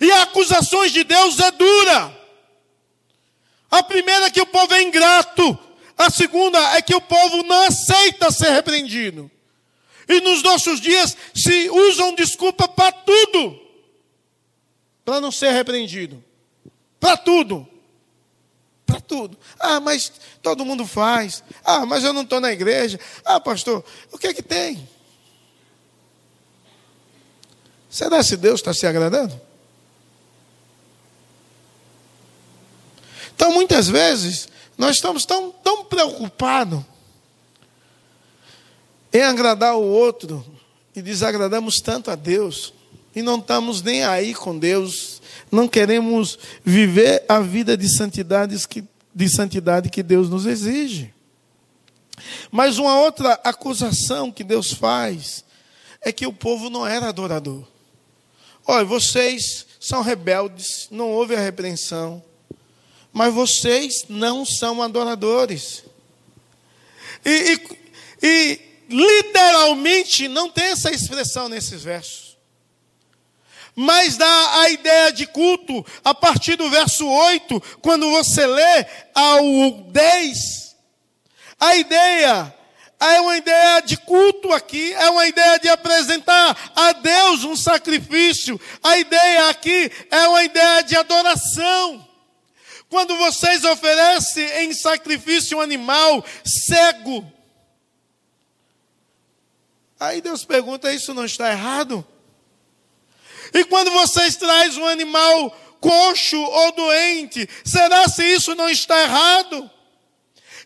E 0.00 0.10
acusações 0.12 0.92
de 0.92 1.02
Deus 1.02 1.40
é 1.40 1.50
dura. 1.50 2.22
A 3.70 3.82
primeira 3.82 4.26
é 4.26 4.30
que 4.30 4.40
o 4.40 4.46
povo 4.46 4.72
é 4.74 4.82
ingrato, 4.82 5.58
a 5.96 6.10
segunda 6.10 6.58
é 6.76 6.82
que 6.82 6.94
o 6.94 7.00
povo 7.00 7.42
não 7.42 7.66
aceita 7.66 8.30
ser 8.30 8.50
repreendido. 8.50 9.30
E 10.08 10.20
nos 10.20 10.42
nossos 10.42 10.80
dias 10.80 11.16
se 11.34 11.70
usam 11.70 12.14
desculpa 12.14 12.68
para 12.68 12.92
tudo. 12.92 13.60
Para 15.04 15.20
não 15.20 15.30
ser 15.30 15.52
repreendido. 15.52 16.22
Para 16.98 17.16
tudo. 17.16 17.66
Para 18.86 19.00
tudo. 19.00 19.38
Ah, 19.58 19.80
mas 19.80 20.12
todo 20.42 20.64
mundo 20.64 20.86
faz. 20.86 21.42
Ah, 21.64 21.86
mas 21.86 22.04
eu 22.04 22.12
não 22.12 22.22
estou 22.22 22.40
na 22.40 22.52
igreja. 22.52 22.98
Ah, 23.24 23.40
pastor, 23.40 23.84
o 24.10 24.18
que 24.18 24.28
é 24.28 24.34
que 24.34 24.42
tem? 24.42 24.88
Será 27.88 28.22
se 28.22 28.36
Deus 28.36 28.60
está 28.60 28.72
se 28.72 28.86
agradando? 28.86 29.38
Então, 33.34 33.52
muitas 33.52 33.88
vezes, 33.88 34.48
nós 34.82 34.96
estamos 34.96 35.24
tão, 35.24 35.52
tão 35.52 35.84
preocupados 35.84 36.80
em 39.12 39.22
agradar 39.22 39.76
o 39.76 39.84
outro 39.84 40.44
e 40.92 41.00
desagradamos 41.00 41.80
tanto 41.80 42.10
a 42.10 42.16
Deus 42.16 42.74
e 43.14 43.22
não 43.22 43.38
estamos 43.38 43.80
nem 43.80 44.02
aí 44.02 44.34
com 44.34 44.58
Deus, 44.58 45.22
não 45.52 45.68
queremos 45.68 46.36
viver 46.64 47.24
a 47.28 47.38
vida 47.38 47.76
de 47.76 47.88
santidade 47.88 48.66
que, 48.66 48.82
de 49.14 49.28
santidade 49.28 49.88
que 49.88 50.02
Deus 50.02 50.28
nos 50.28 50.46
exige. 50.46 51.14
Mas 52.50 52.76
uma 52.76 52.98
outra 53.02 53.34
acusação 53.44 54.32
que 54.32 54.42
Deus 54.42 54.72
faz 54.72 55.44
é 56.00 56.10
que 56.10 56.26
o 56.26 56.32
povo 56.32 56.68
não 56.68 56.84
era 56.84 57.08
adorador. 57.08 57.62
Olha, 58.66 58.84
vocês 58.84 59.64
são 59.78 60.02
rebeldes, 60.02 60.88
não 60.90 61.08
houve 61.08 61.36
a 61.36 61.40
repreensão, 61.40 62.20
mas 63.12 63.34
vocês 63.34 64.06
não 64.08 64.44
são 64.44 64.82
adoradores. 64.82 65.84
E, 67.24 67.30
e, 67.30 67.78
e 68.22 68.60
literalmente 68.88 70.28
não 70.28 70.48
tem 70.48 70.66
essa 70.66 70.90
expressão 70.90 71.48
nesses 71.48 71.82
versos. 71.82 72.36
Mas 73.74 74.16
dá 74.16 74.60
a 74.60 74.70
ideia 74.70 75.12
de 75.12 75.26
culto 75.26 75.84
a 76.04 76.14
partir 76.14 76.56
do 76.56 76.68
verso 76.68 77.06
8, 77.06 77.62
quando 77.80 78.10
você 78.10 78.46
lê 78.46 78.86
ao 79.14 79.70
10. 79.88 80.76
A 81.58 81.76
ideia 81.76 82.54
é 83.00 83.20
uma 83.20 83.36
ideia 83.36 83.80
de 83.80 83.96
culto 83.96 84.52
aqui, 84.52 84.92
é 84.92 85.08
uma 85.10 85.26
ideia 85.26 85.58
de 85.58 85.68
apresentar 85.68 86.72
a 86.76 86.92
Deus 86.92 87.44
um 87.44 87.56
sacrifício. 87.56 88.60
A 88.82 88.98
ideia 88.98 89.48
aqui 89.48 89.90
é 90.10 90.28
uma 90.28 90.44
ideia 90.44 90.82
de 90.82 90.96
adoração. 90.96 92.11
Quando 92.92 93.16
vocês 93.16 93.64
oferecem 93.64 94.44
em 94.64 94.74
sacrifício 94.74 95.56
um 95.56 95.62
animal 95.62 96.22
cego, 96.44 97.24
aí 99.98 100.20
Deus 100.20 100.44
pergunta: 100.44 100.92
isso 100.92 101.14
não 101.14 101.24
está 101.24 101.50
errado? 101.50 102.06
E 103.54 103.64
quando 103.64 103.90
vocês 103.92 104.36
trazem 104.36 104.82
um 104.82 104.86
animal 104.86 105.58
coxo 105.80 106.38
ou 106.38 106.72
doente, 106.72 107.48
será 107.64 108.06
se 108.10 108.22
isso 108.24 108.54
não 108.54 108.68
está 108.68 109.00
errado? 109.00 109.70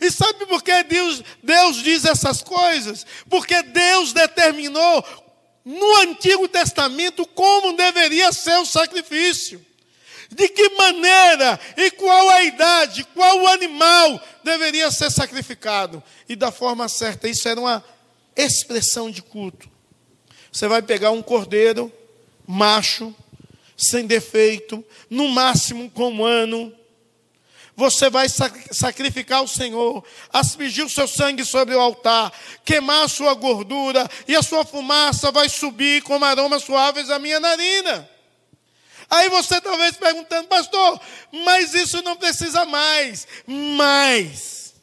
E 0.00 0.10
sabe 0.10 0.46
por 0.46 0.64
que 0.64 0.82
Deus, 0.82 1.22
Deus 1.44 1.76
diz 1.76 2.04
essas 2.04 2.42
coisas? 2.42 3.06
Porque 3.30 3.62
Deus 3.62 4.12
determinou 4.12 5.04
no 5.64 5.96
Antigo 5.98 6.48
Testamento 6.48 7.24
como 7.24 7.76
deveria 7.76 8.32
ser 8.32 8.58
o 8.58 8.66
sacrifício. 8.66 9.64
De 10.36 10.48
que 10.50 10.68
maneira 10.68 11.58
e 11.78 11.90
qual 11.92 12.28
a 12.28 12.42
idade, 12.42 13.04
qual 13.14 13.40
o 13.40 13.46
animal 13.46 14.20
deveria 14.44 14.90
ser 14.90 15.10
sacrificado. 15.10 16.02
E 16.28 16.36
da 16.36 16.52
forma 16.52 16.88
certa. 16.90 17.26
Isso 17.26 17.48
era 17.48 17.58
uma 17.58 17.82
expressão 18.36 19.10
de 19.10 19.22
culto. 19.22 19.66
Você 20.52 20.68
vai 20.68 20.82
pegar 20.82 21.10
um 21.10 21.22
cordeiro 21.22 21.90
macho, 22.46 23.14
sem 23.76 24.06
defeito, 24.06 24.84
no 25.08 25.26
máximo 25.28 25.90
com 25.90 26.12
um 26.12 26.24
ano, 26.24 26.70
você 27.74 28.08
vai 28.08 28.26
sacrificar 28.28 29.42
o 29.42 29.48
Senhor, 29.48 30.02
aspergir 30.32 30.84
o 30.84 30.88
seu 30.88 31.06
sangue 31.06 31.44
sobre 31.44 31.74
o 31.74 31.80
altar, 31.80 32.32
queimar 32.64 33.04
a 33.04 33.08
sua 33.08 33.34
gordura, 33.34 34.08
e 34.26 34.34
a 34.34 34.42
sua 34.42 34.64
fumaça 34.64 35.30
vai 35.30 35.48
subir 35.48 36.02
como 36.02 36.24
aromas 36.24 36.62
suaves 36.62 37.10
à 37.10 37.18
minha 37.18 37.38
narina. 37.38 38.15
Aí 39.08 39.28
você 39.28 39.60
talvez 39.60 39.96
perguntando, 39.96 40.48
pastor, 40.48 41.00
mas 41.44 41.74
isso 41.74 42.02
não 42.02 42.16
precisa 42.16 42.64
mais. 42.64 43.26
Mas 43.46 44.74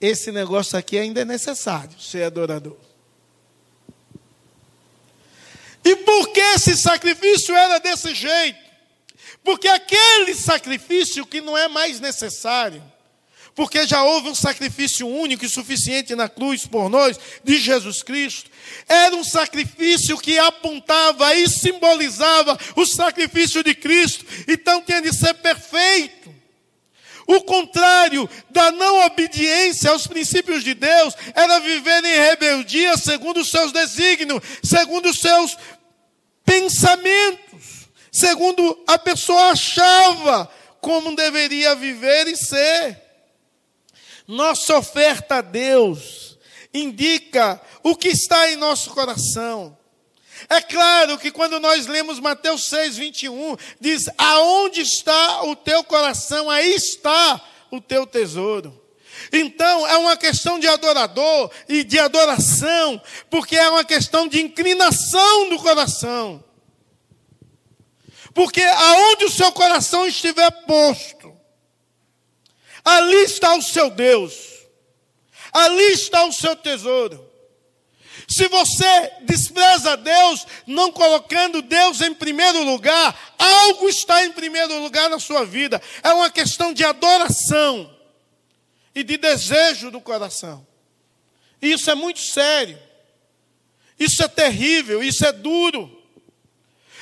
esse 0.00 0.30
negócio 0.30 0.78
aqui 0.78 0.98
ainda 0.98 1.22
é 1.22 1.24
necessário, 1.24 1.98
ser 1.98 2.24
adorador. 2.24 2.76
E 5.84 5.96
por 5.96 6.28
que 6.32 6.40
esse 6.40 6.76
sacrifício 6.76 7.54
era 7.54 7.78
desse 7.78 8.14
jeito? 8.14 8.58
Porque 9.42 9.68
aquele 9.68 10.34
sacrifício 10.34 11.24
que 11.24 11.40
não 11.40 11.56
é 11.56 11.68
mais 11.68 12.00
necessário, 12.00 12.82
porque 13.56 13.86
já 13.86 14.04
houve 14.04 14.28
um 14.28 14.34
sacrifício 14.34 15.08
único 15.08 15.44
e 15.44 15.48
suficiente 15.48 16.14
na 16.14 16.28
cruz 16.28 16.64
por 16.64 16.88
nós, 16.88 17.18
de 17.42 17.58
Jesus 17.58 18.02
Cristo, 18.02 18.48
era 18.86 19.16
um 19.16 19.24
sacrifício 19.24 20.16
que 20.18 20.38
apontava 20.38 21.34
e 21.34 21.48
simbolizava 21.48 22.56
o 22.76 22.86
sacrifício 22.86 23.64
de 23.64 23.74
Cristo, 23.74 24.24
então 24.46 24.80
tinha 24.82 25.02
de 25.02 25.12
ser 25.12 25.34
perfeito. 25.34 26.32
O 27.26 27.40
contrário 27.40 28.30
da 28.50 28.70
não 28.70 29.04
obediência 29.04 29.90
aos 29.90 30.06
princípios 30.06 30.62
de 30.62 30.74
Deus 30.74 31.14
era 31.34 31.58
viver 31.58 32.04
em 32.04 32.20
rebeldia 32.20 32.96
segundo 32.96 33.40
os 33.40 33.50
seus 33.50 33.72
desígnios, 33.72 34.40
segundo 34.62 35.08
os 35.08 35.18
seus 35.18 35.56
pensamentos 36.44 37.86
segundo 38.16 38.82
a 38.86 38.98
pessoa 38.98 39.50
achava 39.50 40.50
como 40.80 41.14
deveria 41.14 41.74
viver 41.74 42.28
e 42.28 42.34
ser. 42.34 43.05
Nossa 44.26 44.76
oferta 44.76 45.36
a 45.36 45.40
Deus 45.40 46.36
indica 46.72 47.60
o 47.82 47.96
que 47.96 48.08
está 48.08 48.50
em 48.50 48.56
nosso 48.56 48.90
coração. 48.90 49.76
É 50.48 50.60
claro 50.60 51.16
que 51.18 51.30
quando 51.30 51.58
nós 51.58 51.86
lemos 51.86 52.20
Mateus 52.20 52.68
6, 52.68 52.96
21, 52.96 53.56
diz: 53.80 54.08
Aonde 54.18 54.82
está 54.82 55.42
o 55.44 55.56
teu 55.56 55.82
coração, 55.82 56.50
aí 56.50 56.74
está 56.74 57.40
o 57.70 57.80
teu 57.80 58.06
tesouro. 58.06 58.82
Então, 59.32 59.86
é 59.86 59.96
uma 59.96 60.16
questão 60.16 60.58
de 60.58 60.68
adorador 60.68 61.50
e 61.68 61.82
de 61.82 61.98
adoração, 61.98 63.00
porque 63.30 63.56
é 63.56 63.68
uma 63.70 63.84
questão 63.84 64.28
de 64.28 64.40
inclinação 64.40 65.48
do 65.48 65.58
coração. 65.58 66.44
Porque 68.34 68.62
aonde 68.62 69.24
o 69.24 69.30
seu 69.30 69.50
coração 69.52 70.06
estiver 70.06 70.50
posto, 70.66 71.35
ali 72.86 73.24
está 73.24 73.56
o 73.56 73.62
seu 73.62 73.90
Deus, 73.90 74.32
ali 75.52 75.92
está 75.92 76.24
o 76.24 76.32
seu 76.32 76.54
tesouro. 76.54 77.26
Se 78.28 78.48
você 78.48 79.12
despreza 79.22 79.96
Deus, 79.96 80.46
não 80.66 80.90
colocando 80.90 81.62
Deus 81.62 82.00
em 82.00 82.14
primeiro 82.14 82.62
lugar, 82.64 83.34
algo 83.38 83.88
está 83.88 84.24
em 84.24 84.32
primeiro 84.32 84.80
lugar 84.80 85.08
na 85.08 85.20
sua 85.20 85.44
vida. 85.44 85.80
É 86.02 86.12
uma 86.12 86.30
questão 86.30 86.72
de 86.72 86.84
adoração 86.84 87.94
e 88.94 89.04
de 89.04 89.16
desejo 89.16 89.90
do 89.90 90.00
coração. 90.00 90.66
Isso 91.62 91.90
é 91.90 91.94
muito 91.94 92.20
sério. 92.20 92.78
Isso 93.98 94.22
é 94.22 94.28
terrível, 94.28 95.02
isso 95.02 95.24
é 95.24 95.32
duro. 95.32 95.92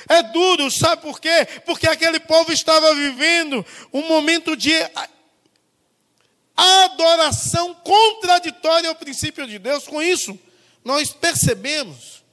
É 0.07 0.21
duro, 0.21 0.69
sabe 0.69 1.01
por 1.01 1.19
quê? 1.19 1.47
Porque 1.65 1.87
aquele 1.87 2.19
povo 2.19 2.51
estava 2.51 2.93
vivendo 2.93 3.65
um 3.91 4.07
momento 4.07 4.55
de 4.55 4.71
adoração 6.55 7.73
contraditória 7.75 8.89
ao 8.89 8.95
princípio 8.95 9.45
de 9.47 9.59
Deus. 9.59 9.87
Com 9.87 10.01
isso, 10.01 10.37
nós 10.83 11.11
percebemos 11.11 12.23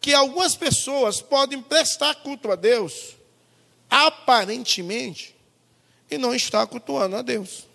que 0.00 0.14
algumas 0.14 0.56
pessoas 0.56 1.20
podem 1.20 1.60
prestar 1.60 2.14
culto 2.16 2.50
a 2.50 2.56
Deus, 2.56 3.16
aparentemente, 3.88 5.34
e 6.10 6.18
não 6.18 6.34
estar 6.34 6.66
cultuando 6.66 7.16
a 7.16 7.22
Deus. 7.22 7.66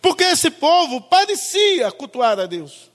Porque 0.00 0.24
esse 0.24 0.50
povo 0.50 1.00
parecia 1.02 1.92
cultuar 1.92 2.38
a 2.38 2.46
Deus. 2.46 2.90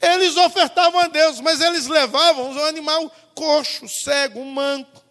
Eles 0.00 0.36
ofertavam 0.36 1.00
a 1.00 1.08
Deus, 1.08 1.40
mas 1.40 1.60
eles 1.60 1.86
levavam 1.86 2.50
um 2.50 2.64
animal 2.64 3.10
coxo, 3.34 3.88
cego, 3.88 4.44
manco. 4.44 5.02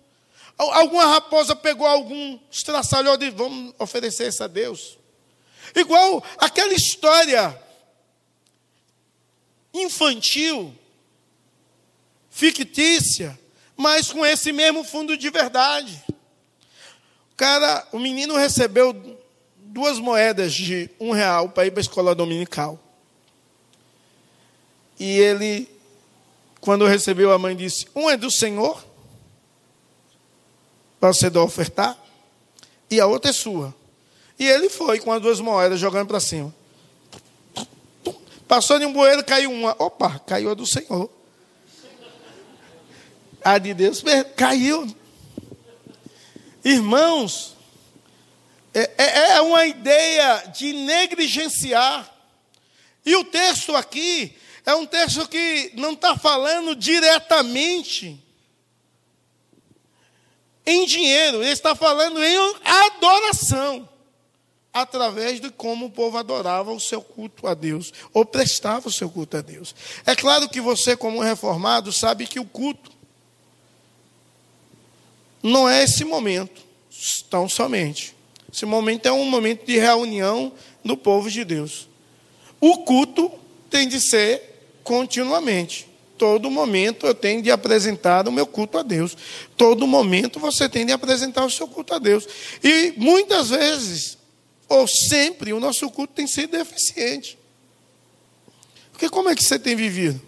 Alguma 0.57 1.05
raposa 1.07 1.55
pegou 1.55 1.87
algum 1.87 2.39
estraçalhou 2.51 3.17
e 3.19 3.29
vamos 3.29 3.73
oferecer 3.79 4.27
isso 4.27 4.43
a 4.43 4.47
Deus. 4.47 4.97
Igual 5.75 6.23
aquela 6.37 6.73
história 6.73 7.59
infantil, 9.73 10.73
fictícia, 12.29 13.37
mas 13.75 14.11
com 14.11 14.25
esse 14.25 14.51
mesmo 14.51 14.83
fundo 14.83 15.17
de 15.17 15.29
verdade. 15.29 16.03
O 17.31 17.35
cara, 17.35 17.87
o 17.91 17.97
menino 17.97 18.35
recebeu 18.35 18.93
duas 19.57 19.97
moedas 19.97 20.53
de 20.53 20.89
um 20.99 21.11
real 21.11 21.49
para 21.49 21.65
ir 21.65 21.71
para 21.71 21.79
a 21.79 21.81
escola 21.81 22.13
dominical. 22.13 22.79
E 24.99 25.17
ele, 25.17 25.67
quando 26.61 26.85
recebeu, 26.85 27.31
a 27.31 27.39
mãe 27.39 27.55
disse: 27.55 27.87
Um 27.95 28.07
é 28.07 28.15
do 28.15 28.29
Senhor, 28.29 28.85
para 30.99 31.11
você 31.11 31.27
ofertar, 31.39 31.97
e 32.89 32.99
a 33.01 33.07
outra 33.07 33.31
é 33.31 33.33
sua. 33.33 33.75
E 34.37 34.47
ele 34.47 34.69
foi 34.69 34.99
com 34.99 35.11
as 35.11 35.21
duas 35.21 35.39
moedas 35.39 35.79
jogando 35.79 36.07
para 36.07 36.19
cima. 36.19 36.53
Passou 38.47 38.77
de 38.77 38.85
um 38.85 38.93
bueiro, 38.93 39.23
caiu 39.23 39.51
uma. 39.51 39.75
Opa, 39.79 40.19
caiu 40.19 40.51
a 40.51 40.53
do 40.53 40.65
Senhor. 40.65 41.09
A 43.43 43.57
de 43.57 43.73
Deus 43.73 44.03
caiu. 44.35 44.87
Irmãos, 46.63 47.55
é, 48.73 48.91
é, 48.97 49.31
é 49.35 49.41
uma 49.41 49.65
ideia 49.65 50.45
de 50.47 50.73
negligenciar. 50.73 52.09
E 53.05 53.15
o 53.15 53.23
texto 53.25 53.75
aqui 53.75 54.35
é 54.65 54.73
um 54.73 54.85
texto 54.85 55.27
que 55.27 55.71
não 55.75 55.93
está 55.93 56.17
falando 56.17 56.75
diretamente 56.75 58.23
em 60.65 60.85
dinheiro, 60.85 61.43
ele 61.43 61.51
está 61.51 61.75
falando 61.75 62.23
em 62.23 62.55
adoração. 62.63 63.89
Através 64.73 65.39
de 65.39 65.51
como 65.51 65.85
o 65.85 65.91
povo 65.91 66.17
adorava 66.17 66.71
o 66.73 66.79
seu 66.79 67.01
culto 67.01 67.45
a 67.47 67.53
Deus, 67.53 67.93
ou 68.11 68.25
prestava 68.25 68.87
o 68.87 68.91
seu 68.91 69.09
culto 69.09 69.37
a 69.37 69.41
Deus. 69.41 69.75
É 70.05 70.15
claro 70.15 70.49
que 70.49 70.59
você, 70.59 70.97
como 70.97 71.21
reformado, 71.21 71.93
sabe 71.93 72.25
que 72.25 72.39
o 72.39 72.45
culto 72.45 72.91
não 75.43 75.69
é 75.69 75.83
esse 75.83 76.03
momento, 76.03 76.63
tão 77.29 77.47
somente. 77.47 78.15
Esse 78.51 78.65
momento 78.65 79.05
é 79.05 79.11
um 79.11 79.25
momento 79.25 79.65
de 79.65 79.77
reunião 79.77 80.53
do 80.83 80.95
povo 80.95 81.29
de 81.29 81.43
Deus. 81.43 81.87
O 82.59 82.79
culto 82.79 83.31
tem 83.69 83.87
de 83.87 83.99
ser 83.99 84.79
continuamente. 84.83 85.87
Todo 86.17 86.49
momento 86.49 87.05
eu 87.05 87.13
tenho 87.13 87.41
de 87.41 87.51
apresentar 87.51 88.27
o 88.27 88.31
meu 88.31 88.45
culto 88.45 88.77
a 88.77 88.83
Deus. 88.83 89.17
Todo 89.57 89.85
momento 89.85 90.39
você 90.39 90.69
tem 90.69 90.85
de 90.85 90.91
apresentar 90.91 91.43
o 91.43 91.51
seu 91.51 91.67
culto 91.67 91.95
a 91.95 91.99
Deus. 91.99 92.25
E 92.63 92.93
muitas 92.95 93.49
vezes, 93.49 94.17
ou 94.67 94.87
sempre, 94.87 95.53
o 95.53 95.59
nosso 95.59 95.89
culto 95.89 96.13
tem 96.13 96.27
sido 96.27 96.51
deficiente. 96.51 97.37
Porque 98.91 99.09
como 99.09 99.29
é 99.29 99.35
que 99.35 99.43
você 99.43 99.59
tem 99.59 99.75
vivido? 99.75 100.21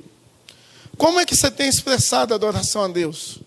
Como 0.98 1.20
é 1.20 1.26
que 1.26 1.36
você 1.36 1.52
tem 1.52 1.68
expressado 1.68 2.34
a 2.34 2.36
adoração 2.36 2.84
a 2.84 2.88
Deus? 2.88 3.40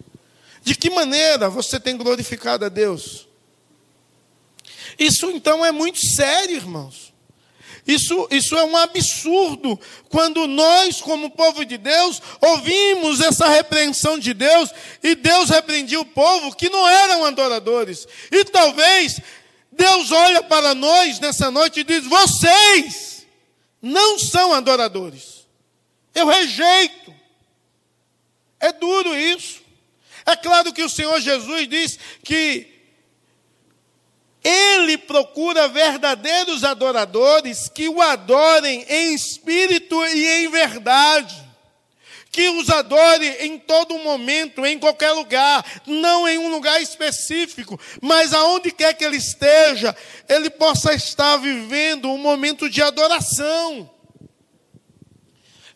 De 0.62 0.74
que 0.74 0.90
maneira 0.90 1.48
você 1.48 1.81
tem 1.81 1.96
glorificado 1.96 2.64
a 2.64 2.68
Deus? 2.68 3.27
Isso 4.98 5.31
então 5.31 5.64
é 5.64 5.72
muito 5.72 5.98
sério, 5.98 6.57
irmãos. 6.57 7.12
Isso, 7.87 8.29
isso 8.31 8.55
é 8.55 8.64
um 8.64 8.77
absurdo 8.77 9.81
quando 10.11 10.46
nós, 10.46 11.01
como 11.01 11.31
povo 11.31 11.64
de 11.64 11.79
Deus, 11.79 12.20
ouvimos 12.38 13.18
essa 13.18 13.48
repreensão 13.48 14.18
de 14.18 14.35
Deus 14.35 14.70
e 15.03 15.14
Deus 15.14 15.48
repreendia 15.48 15.98
o 15.98 16.05
povo 16.05 16.55
que 16.55 16.68
não 16.68 16.87
eram 16.87 17.24
adoradores. 17.24 18.07
E 18.31 18.44
talvez 18.44 19.20
Deus 19.79 20.11
olha 20.11 20.43
para 20.43 20.75
nós 20.75 21.21
nessa 21.21 21.53
noite 21.53 21.81
e 21.81 21.85
diz: 21.85 22.05
vocês 22.05 23.25
não 23.81 24.19
são 24.19 24.53
adoradores. 24.53 25.47
Eu 26.12 26.27
rejeito. 26.27 27.14
É 28.59 28.73
duro 28.73 29.17
isso. 29.17 29.62
É 30.27 30.35
claro 30.35 30.73
que 30.73 30.83
o 30.83 30.88
Senhor 30.88 31.21
Jesus 31.21 31.69
diz 31.69 31.97
que 32.25 32.75
ele 34.43 34.99
procura 34.99 35.69
verdadeiros 35.69 36.64
adoradores 36.64 37.69
que 37.69 37.88
o 37.88 38.03
adorem 38.03 38.85
em 38.88 39.14
espírito 39.14 40.05
e 40.07 40.27
em 40.43 40.51
verdade. 40.51 41.48
Que 42.31 42.49
os 42.51 42.69
adore 42.71 43.27
em 43.41 43.59
todo 43.59 43.99
momento, 43.99 44.64
em 44.64 44.79
qualquer 44.79 45.12
lugar, 45.12 45.64
não 45.87 46.29
em 46.29 46.38
um 46.38 46.49
lugar 46.49 46.81
específico, 46.81 47.81
mas 48.01 48.33
aonde 48.33 48.71
quer 48.71 48.95
que 48.95 49.05
ele 49.05 49.17
esteja, 49.17 49.97
ele 50.29 50.51
possa 50.51 50.93
estar 50.93 51.37
vivendo 51.38 52.11
um 52.11 52.19
momento 52.19 52.69
de 52.69 52.83
adoração. 52.83 53.91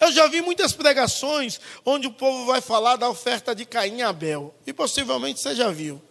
Eu 0.03 0.11
já 0.11 0.27
vi 0.27 0.41
muitas 0.41 0.73
pregações 0.73 1.61
onde 1.85 2.09
o 2.09 2.13
povo 2.13 2.45
vai 2.45 2.61
falar 2.61 2.97
da 2.97 3.09
oferta 3.09 3.55
de 3.55 3.65
Caim 3.65 3.99
e 3.99 4.03
Abel. 4.03 4.53
E 4.67 4.73
possivelmente 4.73 5.39
você 5.39 5.55
já 5.55 5.71
viu. 5.71 6.03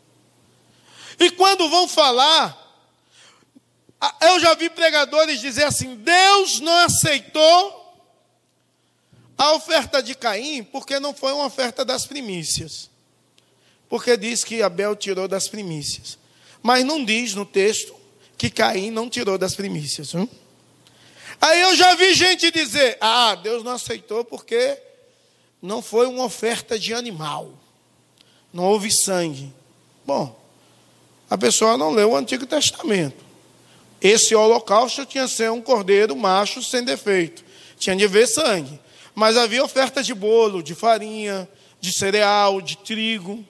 E 1.19 1.29
quando 1.31 1.69
vão 1.69 1.89
falar, 1.89 2.57
eu 4.21 4.39
já 4.39 4.53
vi 4.55 4.69
pregadores 4.69 5.41
dizer 5.41 5.65
assim: 5.65 5.95
Deus 5.95 6.61
não 6.61 6.85
aceitou 6.85 7.80
a 9.41 9.53
oferta 9.53 10.03
de 10.03 10.13
Caim 10.13 10.63
porque 10.63 10.99
não 10.99 11.15
foi 11.15 11.33
uma 11.33 11.47
oferta 11.47 11.83
das 11.83 12.05
primícias. 12.05 12.91
Porque 13.89 14.15
diz 14.15 14.43
que 14.43 14.61
Abel 14.61 14.95
tirou 14.95 15.27
das 15.27 15.47
primícias. 15.47 16.19
Mas 16.61 16.85
não 16.85 17.03
diz 17.03 17.33
no 17.33 17.43
texto 17.43 17.95
que 18.37 18.51
Caim 18.51 18.91
não 18.91 19.09
tirou 19.09 19.39
das 19.39 19.55
primícias. 19.55 20.13
Hum? 20.13 20.27
Aí 21.41 21.59
eu 21.59 21.75
já 21.75 21.95
vi 21.95 22.13
gente 22.13 22.51
dizer: 22.51 22.99
ah, 23.01 23.33
Deus 23.33 23.63
não 23.63 23.71
aceitou 23.71 24.23
porque 24.23 24.77
não 25.59 25.81
foi 25.81 26.05
uma 26.05 26.23
oferta 26.23 26.77
de 26.77 26.93
animal, 26.93 27.51
não 28.53 28.65
houve 28.65 28.91
sangue. 28.91 29.51
Bom, 30.05 30.39
a 31.27 31.35
pessoa 31.35 31.79
não 31.79 31.89
leu 31.89 32.11
o 32.11 32.15
Antigo 32.15 32.45
Testamento. 32.45 33.25
Esse 33.99 34.35
holocausto 34.35 35.03
tinha 35.03 35.27
que 35.27 35.33
ser 35.33 35.49
um 35.49 35.63
cordeiro 35.63 36.15
macho 36.15 36.61
sem 36.61 36.83
defeito, 36.83 37.43
tinha 37.79 37.95
de 37.95 38.05
haver 38.05 38.27
sangue. 38.27 38.79
Mas 39.13 39.37
havia 39.37 39.63
oferta 39.63 40.01
de 40.01 40.13
bolo, 40.13 40.63
de 40.63 40.73
farinha, 40.73 41.47
de 41.79 41.91
cereal, 41.91 42.61
de 42.61 42.77
trigo. 42.77 43.45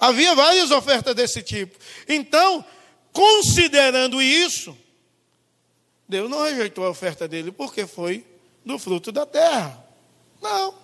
Havia 0.00 0.34
várias 0.34 0.70
ofertas 0.70 1.14
desse 1.14 1.42
tipo. 1.42 1.76
Então, 2.08 2.64
considerando 3.12 4.20
isso, 4.22 4.76
Deus 6.08 6.30
não 6.30 6.42
rejeitou 6.42 6.84
a 6.84 6.90
oferta 6.90 7.28
dele 7.28 7.52
porque 7.52 7.86
foi 7.86 8.24
do 8.64 8.78
fruto 8.78 9.12
da 9.12 9.26
terra. 9.26 9.84
Não. 10.40 10.74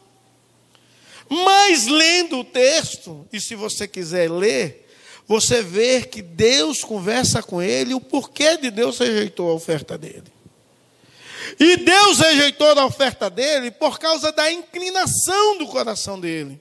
Mas 1.29 1.87
lendo 1.87 2.41
o 2.41 2.45
texto, 2.45 3.27
e 3.33 3.41
se 3.41 3.55
você 3.55 3.89
quiser 3.89 4.31
ler, 4.31 4.87
você 5.27 5.63
vê 5.63 6.03
que 6.03 6.21
Deus 6.21 6.85
conversa 6.85 7.43
com 7.43 7.63
ele 7.63 7.95
o 7.95 8.01
porquê 8.01 8.57
de 8.59 8.71
Deus 8.71 8.99
rejeitou 8.99 9.51
a 9.51 9.55
oferta 9.55 9.97
dele. 9.97 10.34
E 11.59 11.76
Deus 11.76 12.18
rejeitou 12.18 12.78
a 12.78 12.87
oferta 12.87 13.28
dele 13.28 13.70
por 13.70 13.98
causa 13.98 14.33
da 14.33 14.50
inclinação 14.50 15.59
do 15.59 15.66
coração 15.66 16.18
dele. 16.18 16.61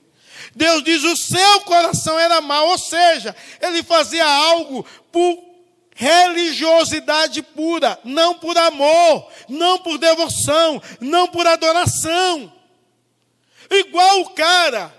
Deus 0.54 0.82
diz: 0.82 1.02
o 1.02 1.16
seu 1.16 1.60
coração 1.62 2.18
era 2.18 2.40
mau, 2.40 2.68
ou 2.68 2.78
seja, 2.78 3.34
ele 3.60 3.82
fazia 3.82 4.26
algo 4.26 4.84
por 5.10 5.54
religiosidade 5.94 7.40
pura, 7.40 7.98
não 8.04 8.34
por 8.34 8.56
amor, 8.58 9.30
não 9.48 9.78
por 9.78 9.96
devoção, 9.96 10.82
não 11.00 11.28
por 11.28 11.46
adoração. 11.46 12.52
Igual 13.70 14.20
o 14.20 14.30
cara 14.30 14.94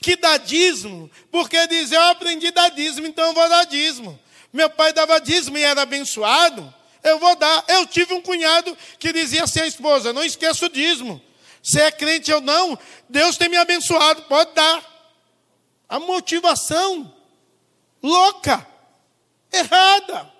que 0.00 0.16
dá 0.16 0.36
dízimo, 0.36 1.10
porque 1.30 1.66
diz: 1.66 1.92
Eu 1.92 2.02
aprendi 2.02 2.50
dar 2.50 2.70
dízimo, 2.70 3.06
então 3.06 3.26
eu 3.26 3.34
vou 3.34 3.48
dar 3.48 3.64
dízimo. 3.64 4.18
Meu 4.52 4.70
pai 4.70 4.92
dava 4.92 5.20
dízimo 5.20 5.58
e 5.58 5.62
era 5.62 5.82
abençoado, 5.82 6.72
eu 7.10 7.18
vou 7.18 7.34
dar. 7.36 7.64
Eu 7.68 7.86
tive 7.86 8.14
um 8.14 8.22
cunhado 8.22 8.76
que 8.98 9.12
dizia 9.12 9.44
assim 9.44 9.60
à 9.60 9.66
esposa: 9.66 10.12
Não 10.12 10.24
esqueça 10.24 10.66
o 10.66 10.68
dízimo. 10.68 11.22
Se 11.62 11.80
é 11.80 11.90
crente 11.90 12.32
ou 12.32 12.40
não, 12.40 12.78
Deus 13.08 13.36
tem 13.36 13.48
me 13.48 13.56
abençoado, 13.56 14.22
pode 14.22 14.54
dar. 14.54 14.94
A 15.88 15.98
motivação 15.98 17.12
louca 18.02 18.66
errada, 19.52 20.32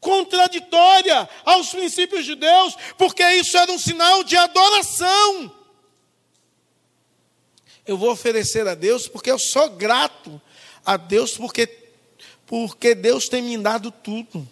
contraditória 0.00 1.28
aos 1.44 1.68
princípios 1.68 2.24
de 2.24 2.34
Deus, 2.34 2.76
porque 2.96 3.22
isso 3.32 3.56
era 3.56 3.70
um 3.70 3.78
sinal 3.78 4.24
de 4.24 4.36
adoração. 4.36 5.54
Eu 7.86 7.98
vou 7.98 8.10
oferecer 8.10 8.66
a 8.66 8.74
Deus 8.74 9.06
porque 9.06 9.30
eu 9.30 9.38
sou 9.38 9.68
grato 9.70 10.40
a 10.84 10.96
Deus 10.96 11.36
porque 11.36 11.66
porque 12.46 12.94
Deus 12.94 13.28
tem 13.28 13.42
me 13.42 13.56
dado 13.58 13.90
tudo. 13.90 14.46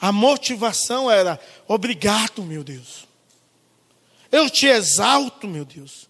A 0.00 0.12
motivação 0.12 1.10
era: 1.10 1.40
obrigado, 1.66 2.42
meu 2.42 2.62
Deus. 2.62 3.06
Eu 4.30 4.50
te 4.50 4.66
exalto, 4.66 5.46
meu 5.46 5.64
Deus. 5.64 6.08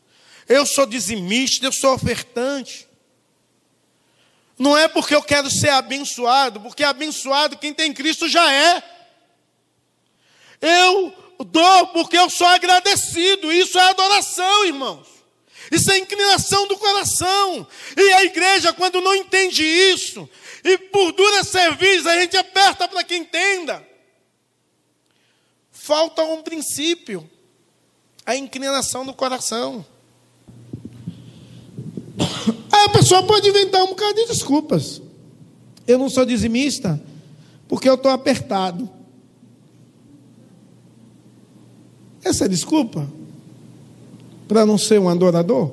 Eu 0.49 0.65
sou 0.65 0.87
dizimista, 0.87 1.67
eu 1.67 1.73
sou 1.73 1.95
ofertante. 1.95 2.87
Não 4.59 4.77
é 4.77 4.89
porque 4.89 5.15
eu 5.15 5.23
quero 5.23 5.51
ser 5.51 5.69
abençoado, 5.71 6.61
porque 6.61 6.83
abençoado 6.83 7.59
quem 7.59 7.75
tem 7.75 7.93
Cristo 7.93 8.29
já 8.29 8.51
é. 8.51 8.83
Eu 10.61 11.13
dou 11.45 11.89
porque 11.89 12.17
eu 12.17 12.31
sou 12.31 12.47
agradecido. 12.47 13.53
Isso 13.53 13.79
é 13.79 13.91
adoração, 13.91 14.65
irmãos. 14.65 15.07
Isso 15.71 15.91
é 15.91 15.99
inclinação 15.99 16.67
do 16.69 16.79
coração. 16.79 17.67
E 17.97 18.13
a 18.13 18.25
igreja, 18.25 18.73
quando 18.73 19.01
não 19.01 19.15
entende 19.15 19.63
isso, 19.65 20.29
e 20.69 20.79
por 20.79 21.13
dura 21.13 21.45
serviço, 21.45 22.09
a 22.09 22.21
gente 22.21 22.37
aperta 22.37 22.89
para 22.89 23.05
que 23.05 23.17
entenda. 23.17 23.87
Falta 25.71 26.23
um 26.25 26.43
princípio: 26.43 27.29
a 28.25 28.37
inclinação 28.37 29.05
do 29.07 29.15
coração. 29.15 29.85
A 32.71 32.89
pessoa 32.91 33.23
pode 33.23 33.49
inventar 33.49 33.83
um 33.83 33.89
bocado 33.89 34.15
de 34.15 34.27
desculpas. 34.27 35.01
Eu 35.87 35.99
não 35.99 36.11
sou 36.11 36.25
dizimista 36.25 37.01
porque 37.69 37.89
eu 37.89 37.95
estou 37.95 38.11
apertado. 38.11 38.89
Essa 42.23 42.47
é 42.47 42.49
desculpa 42.49 43.09
para 44.49 44.67
não 44.67 44.77
ser 44.77 44.99
um 44.99 45.09
adorador? 45.09 45.73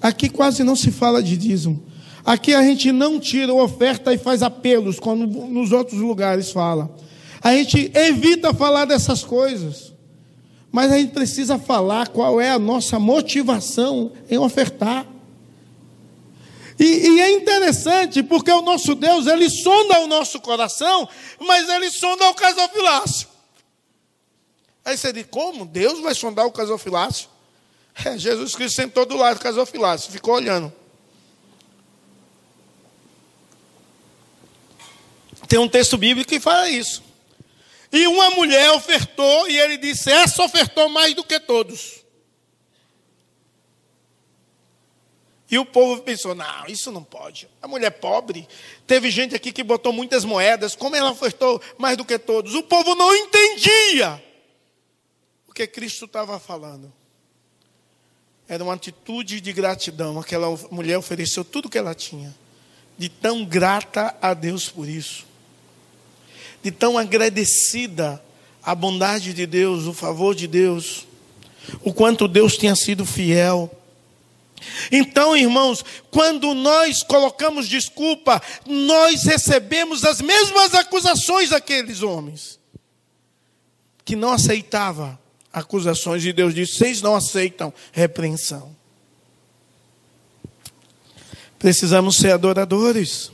Aqui 0.00 0.28
quase 0.28 0.64
não 0.64 0.76
se 0.76 0.90
fala 0.90 1.22
de 1.22 1.36
dízimo. 1.36 1.91
Aqui 2.24 2.54
a 2.54 2.62
gente 2.62 2.92
não 2.92 3.18
tira 3.18 3.52
oferta 3.52 4.12
e 4.12 4.18
faz 4.18 4.42
apelos, 4.42 5.00
como 5.00 5.26
nos 5.26 5.72
outros 5.72 6.00
lugares 6.00 6.50
fala. 6.50 6.94
A 7.42 7.54
gente 7.54 7.90
evita 7.94 8.54
falar 8.54 8.84
dessas 8.84 9.24
coisas. 9.24 9.92
Mas 10.72 10.90
a 10.90 10.96
gente 10.96 11.12
precisa 11.12 11.58
falar 11.58 12.08
qual 12.08 12.40
é 12.40 12.50
a 12.50 12.58
nossa 12.58 12.98
motivação 12.98 14.12
em 14.30 14.38
ofertar. 14.38 15.06
E, 16.78 16.84
e, 16.84 17.20
é 17.20 17.30
interessante 17.32 18.22
porque 18.22 18.50
o 18.50 18.62
nosso 18.62 18.94
Deus, 18.94 19.26
ele 19.26 19.50
sonda 19.50 20.00
o 20.00 20.06
nosso 20.06 20.40
coração, 20.40 21.06
mas 21.38 21.68
ele 21.68 21.90
sonda 21.90 22.26
o 22.30 22.34
casofilácio. 22.34 23.28
Aí 24.82 24.96
você 24.96 25.12
diz, 25.12 25.26
como? 25.30 25.66
Deus 25.66 26.00
vai 26.00 26.14
sondar 26.14 26.46
o 26.46 26.52
casofilácio? 26.52 27.30
É, 28.06 28.16
Jesus 28.16 28.56
Cristo 28.56 28.76
sentou 28.76 29.04
do 29.04 29.18
lado 29.18 29.36
do 29.36 29.42
casofilácio, 29.42 30.10
ficou 30.10 30.32
olhando. 30.32 30.72
Tem 35.52 35.58
um 35.58 35.68
texto 35.68 35.98
bíblico 35.98 36.30
que 36.30 36.40
fala 36.40 36.70
isso. 36.70 37.02
E 37.92 38.06
uma 38.06 38.30
mulher 38.30 38.70
ofertou, 38.70 39.46
e 39.50 39.58
ele 39.58 39.76
disse: 39.76 40.10
Essa 40.10 40.42
ofertou 40.42 40.88
mais 40.88 41.12
do 41.12 41.22
que 41.22 41.38
todos. 41.38 42.02
E 45.50 45.58
o 45.58 45.66
povo 45.66 46.00
pensou: 46.00 46.34
não, 46.34 46.66
isso 46.68 46.90
não 46.90 47.04
pode. 47.04 47.50
A 47.60 47.68
mulher 47.68 47.90
pobre, 47.90 48.48
teve 48.86 49.10
gente 49.10 49.34
aqui 49.34 49.52
que 49.52 49.62
botou 49.62 49.92
muitas 49.92 50.24
moedas, 50.24 50.74
como 50.74 50.96
ela 50.96 51.10
ofertou 51.10 51.60
mais 51.76 51.98
do 51.98 52.04
que 52.06 52.18
todos? 52.18 52.54
O 52.54 52.62
povo 52.62 52.94
não 52.94 53.14
entendia 53.14 54.24
o 55.46 55.52
que 55.52 55.66
Cristo 55.66 56.06
estava 56.06 56.40
falando. 56.40 56.90
Era 58.48 58.64
uma 58.64 58.72
atitude 58.72 59.38
de 59.38 59.52
gratidão. 59.52 60.18
Aquela 60.18 60.48
mulher 60.70 60.96
ofereceu 60.96 61.44
tudo 61.44 61.68
que 61.68 61.76
ela 61.76 61.94
tinha, 61.94 62.34
de 62.96 63.10
tão 63.10 63.44
grata 63.44 64.16
a 64.22 64.32
Deus 64.32 64.70
por 64.70 64.88
isso, 64.88 65.30
de 66.62 66.70
tão 66.70 66.96
agradecida 66.96 68.22
à 68.62 68.74
bondade 68.74 69.34
de 69.34 69.46
Deus, 69.46 69.86
o 69.86 69.92
favor 69.92 70.34
de 70.34 70.46
Deus, 70.46 71.06
o 71.82 71.92
quanto 71.92 72.28
Deus 72.28 72.56
tinha 72.56 72.74
sido 72.74 73.04
fiel 73.04 73.70
então, 74.90 75.36
irmãos, 75.36 75.84
quando 76.10 76.54
nós 76.54 77.02
colocamos 77.02 77.68
desculpa, 77.68 78.40
nós 78.66 79.24
recebemos 79.24 80.04
as 80.04 80.20
mesmas 80.20 80.74
acusações 80.74 81.50
daqueles 81.50 82.02
homens 82.02 82.60
que 84.04 84.16
não 84.16 84.32
aceitava 84.32 85.18
acusações 85.52 86.24
e 86.24 86.32
Deus 86.32 86.54
disse: 86.54 86.78
"Vocês 86.78 87.02
não 87.02 87.14
aceitam 87.14 87.72
repreensão". 87.92 88.74
Precisamos 91.58 92.16
ser 92.16 92.32
adoradores. 92.32 93.30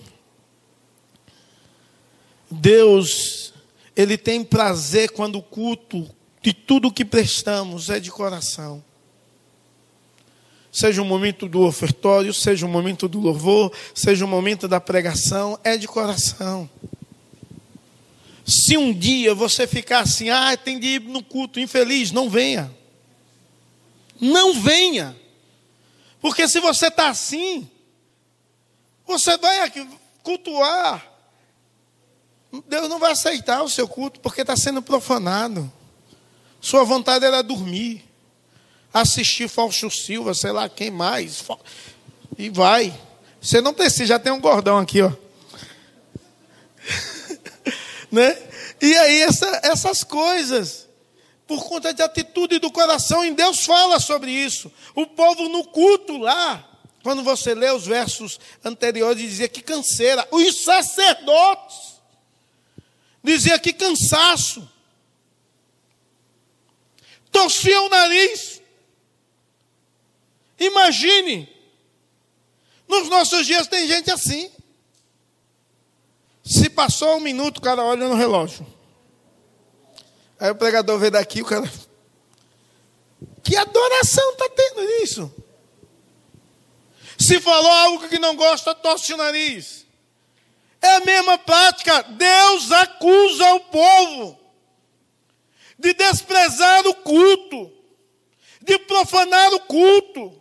Deus, 2.51 3.53
ele 3.97 4.17
tem 4.17 4.45
prazer 4.45 5.11
quando 5.11 5.39
o 5.39 5.43
culto 5.43 6.09
de 6.43 6.53
tudo 6.53 6.93
que 6.93 7.05
prestamos 7.05 7.91
é 7.91 8.01
de 8.01 8.11
coração 8.11 8.83
seja 10.79 11.03
o 11.03 11.05
momento 11.05 11.49
do 11.49 11.63
ofertório, 11.63 12.33
seja 12.33 12.65
o 12.65 12.69
momento 12.69 13.09
do 13.09 13.19
louvor, 13.19 13.73
seja 13.95 14.25
o 14.25 14.29
momento 14.29 14.69
da 14.69 14.81
pregação, 14.81 15.59
é 15.65 15.77
de 15.77 15.89
coração. 15.89 16.71
Se 18.47 18.77
um 18.77 18.93
dia 18.93 19.35
você 19.35 19.67
ficar 19.67 20.01
assim, 20.01 20.31
ah, 20.31 20.57
tem 20.57 20.79
de 20.79 20.87
ir 20.87 21.01
no 21.01 21.23
culto, 21.23 21.59
infeliz, 21.59 22.13
não 22.13 22.31
venha. 22.31 22.73
Não 24.21 24.55
venha. 24.55 25.17
Porque 26.21 26.49
se 26.49 26.61
você 26.61 26.87
está 26.87 27.09
assim, 27.09 27.69
você 29.07 29.37
vai 29.37 29.71
cultuar. 30.23 31.07
Deus 32.67 32.89
não 32.89 32.99
vai 32.99 33.13
aceitar 33.13 33.63
o 33.63 33.69
seu 33.69 33.87
culto, 33.87 34.21
porque 34.21 34.41
está 34.41 34.57
sendo 34.57 34.81
profanado. 34.81 35.71
Sua 36.61 36.85
vontade 36.85 37.25
era 37.25 37.43
dormir 37.43 38.09
assistir 38.93 39.49
Fausto 39.49 39.91
Silva, 39.91 40.35
sei 40.35 40.53
lá 40.53 40.69
quem 40.69 40.91
mais. 40.91 41.45
E 42.37 42.49
vai. 42.49 42.99
Você 43.41 43.61
não 43.61 43.75
precisa, 43.75 44.07
já 44.07 44.19
tem 44.19 44.33
um 44.33 44.41
gordão 44.41 44.79
aqui, 44.79 45.03
ó. 45.03 45.13
né? 48.11 48.37
E 48.81 48.97
aí 48.97 49.23
essa, 49.23 49.61
essas 49.63 50.03
coisas, 50.03 50.89
por 51.47 51.65
conta 51.65 51.93
de 51.93 52.03
atitude 52.03 52.59
do 52.59 52.71
coração, 52.71 53.25
em 53.25 53.35
Deus 53.35 53.65
fala 53.65 54.01
sobre 54.01 54.31
isso. 54.31 54.73
O 54.95 55.07
povo 55.07 55.49
no 55.49 55.65
culto 55.65 56.17
lá, 56.17 56.65
quando 57.03 57.23
você 57.23 57.55
lê 57.55 57.71
os 57.71 57.87
versos 57.87 58.41
anteriores, 58.65 59.23
dizia 59.23 59.49
que 59.49 59.63
canseira. 59.63 60.27
Os 60.31 60.65
sacerdotes 60.65 61.98
dizia 63.29 63.59
que 63.59 63.73
cansaço. 63.73 64.69
Torcia 67.31 67.81
o 67.83 67.88
nariz. 67.88 68.61
Imagine, 70.59 71.49
nos 72.88 73.09
nossos 73.09 73.47
dias 73.47 73.69
tem 73.69 73.87
gente 73.87 74.11
assim. 74.11 74.51
Se 76.43 76.71
passou 76.71 77.17
um 77.17 77.21
minuto, 77.21 77.59
o 77.59 77.61
cara 77.61 77.83
olha 77.83 78.09
no 78.09 78.14
relógio. 78.14 78.67
Aí 80.41 80.51
o 80.51 80.55
pregador 80.55 80.99
vê 80.99 81.11
daqui, 81.11 81.43
o 81.43 81.45
cara. 81.45 81.71
Que 83.43 83.57
adoração 83.57 84.33
está 84.33 84.49
tendo 84.49 84.83
nisso? 84.87 85.35
Se 87.19 87.41
falou 87.41 87.71
algo 87.71 88.09
que 88.09 88.19
não 88.19 88.35
gosta, 88.37 88.75
torce 88.75 89.12
o 89.12 89.17
nariz. 89.17 89.87
É 90.81 90.97
a 90.97 91.01
mesma 91.01 91.38
prática. 91.38 92.03
Deus 92.03 92.71
acusa 92.73 93.55
o 93.55 93.61
povo 93.61 94.38
de 95.79 95.93
desprezar 95.95 96.87
o 96.87 96.95
culto, 96.95 97.73
de 98.61 98.79
profanar 98.81 99.53
o 99.55 99.61
culto 99.61 100.38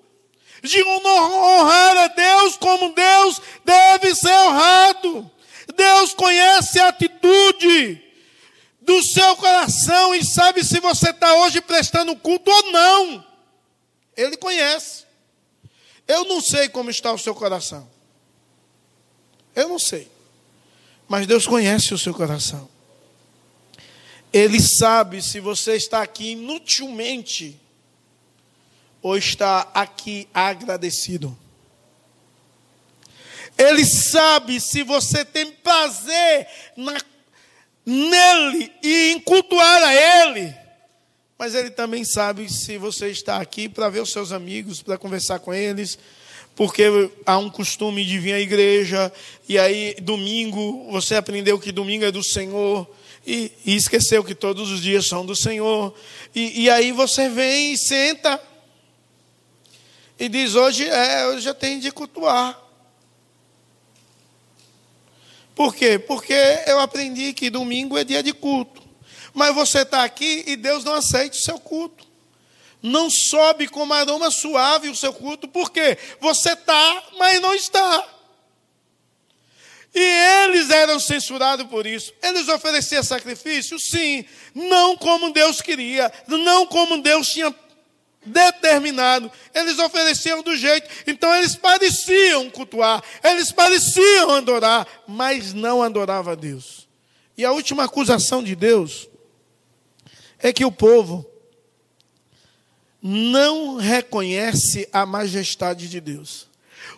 de 0.68 0.84
honrar 0.84 1.98
a 1.98 2.08
Deus 2.08 2.58
como 2.58 2.94
Deus 2.94 3.42
deve 3.64 4.16
ser 4.16 4.34
honrado. 4.34 5.32
Deus 5.76 6.14
conhece 6.14 6.80
a 6.80 6.90
atitude 6.90 8.04
do 8.82 9.02
seu 9.04 9.36
coração 9.38 10.16
e 10.16 10.24
sabe 10.24 10.64
se 10.64 10.80
você 10.80 11.10
está 11.10 11.34
hoje 11.36 11.62
prestando 11.62 12.16
culto 12.16 12.50
ou 12.50 12.72
não. 12.72 13.26
Ele 14.16 14.38
conhece. 14.38 15.06
Eu 16.08 16.26
não 16.26 16.42
sei 16.42 16.70
como 16.70 16.90
está 16.90 17.12
o 17.12 17.18
seu 17.18 17.36
coração. 17.36 17.90
Eu 19.56 19.68
não 19.68 19.78
sei. 19.80 20.10
Mas 21.08 21.26
Deus 21.26 21.48
conhece 21.48 21.94
o 21.94 21.98
seu 21.98 22.14
coração. 22.14 22.70
Ele 24.32 24.60
sabe 24.60 25.22
se 25.22 25.40
você 25.40 25.76
está 25.76 26.02
aqui 26.02 26.32
inutilmente 26.32 27.60
ou 29.02 29.18
está 29.18 29.70
aqui 29.74 30.28
agradecido? 30.34 31.38
Ele 33.58 33.86
sabe 33.86 34.60
se 34.60 34.84
você 34.84 35.26
tem 35.26 35.52
prazer 35.52 36.48
na, 36.76 36.96
nele 37.86 38.72
e 38.84 39.14
em 39.14 39.20
cultuar 39.20 39.84
a 39.84 39.96
Ele. 39.96 40.54
Mas 41.40 41.56
Ele 41.56 41.72
também 41.72 42.04
sabe 42.04 42.52
se 42.52 42.78
você 42.78 43.10
está 43.10 43.40
aqui 43.40 43.70
para 43.70 43.90
ver 43.90 44.02
os 44.02 44.12
seus 44.12 44.32
amigos, 44.32 44.82
para 44.82 44.98
conversar 44.98 45.40
com 45.40 45.54
eles, 45.54 45.98
porque 46.58 47.12
há 47.24 47.38
um 47.38 47.52
costume 47.52 48.04
de 48.04 48.18
vir 48.18 48.34
à 48.34 48.40
igreja, 48.40 49.14
e 49.48 49.60
aí 49.60 49.96
domingo, 50.02 50.92
você 50.92 51.14
aprendeu 51.14 51.60
que 51.60 51.72
domingo 51.72 52.04
é 52.04 52.12
do 52.12 52.24
Senhor, 52.24 52.90
e, 53.26 53.52
e 53.64 53.76
esqueceu 53.76 54.24
que 54.24 54.34
todos 54.34 54.72
os 54.72 54.82
dias 54.82 55.06
são 55.06 55.24
do 55.24 55.36
Senhor, 55.36 55.94
e, 56.34 56.64
e 56.64 56.70
aí 56.72 56.92
você 56.92 57.30
vem 57.30 57.74
e 57.74 57.78
senta 57.78 58.42
e 60.18 60.28
diz: 60.28 60.56
hoje 60.56 60.90
é, 60.90 61.28
hoje 61.28 61.42
já 61.42 61.54
tem 61.54 61.80
de 61.80 61.92
cultuar. 61.92 62.60
Por 65.54 65.76
quê? 65.76 66.00
Porque 66.00 66.34
eu 66.66 66.80
aprendi 66.80 67.34
que 67.34 67.52
domingo 67.52 68.00
é 68.00 68.04
dia 68.04 68.24
de 68.24 68.34
culto. 68.34 68.82
Mas 69.32 69.54
você 69.54 69.82
está 69.82 70.04
aqui 70.04 70.44
e 70.48 70.56
Deus 70.56 70.84
não 70.84 70.94
aceita 70.94 71.36
o 71.36 71.40
seu 71.40 71.60
culto. 71.60 72.07
Não 72.82 73.10
sobe 73.10 73.68
com 73.68 73.92
aroma 73.92 74.30
suave 74.32 74.90
o 74.90 74.96
seu 74.96 75.12
culto. 75.14 75.48
Por 75.48 75.72
quê? 75.72 75.98
Você 76.20 76.54
está, 76.54 77.04
mas 77.18 77.42
não 77.42 77.54
está. 77.54 78.08
E 79.94 80.44
eles 80.44 80.70
eram 80.70 81.00
censurados 81.00 81.66
por 81.68 81.88
isso. 81.88 82.14
Eles 82.22 82.48
ofereciam 82.48 83.04
sacrifício? 83.04 83.80
Sim. 83.80 84.26
Não 84.54 84.96
como 84.96 85.32
Deus 85.32 85.60
queria. 85.60 86.12
Não 86.28 86.68
como 86.68 87.02
Deus 87.02 87.30
tinha 87.30 87.54
determinado. 88.28 89.32
Eles 89.54 89.80
ofereciam 89.80 90.44
do 90.44 90.56
jeito. 90.56 90.88
Então 91.08 91.34
eles 91.36 91.56
pareciam 91.56 92.50
cultuar, 92.50 93.04
eles 93.24 93.52
pareciam 93.52 94.32
adorar, 94.32 94.88
mas 95.08 95.54
não 95.54 95.82
adoravam 95.82 96.34
a 96.34 96.36
Deus. 96.36 96.88
E 97.38 97.46
a 97.46 97.52
última 97.52 97.86
acusação 97.86 98.44
de 98.44 98.56
Deus 98.56 99.08
é 100.40 100.52
que 100.52 100.66
o 100.66 100.72
povo 100.72 101.26
não 103.02 103.78
reconhece 103.78 104.88
a 104.92 105.06
majestade 105.06 105.88
de 105.88 106.00
Deus. 106.00 106.48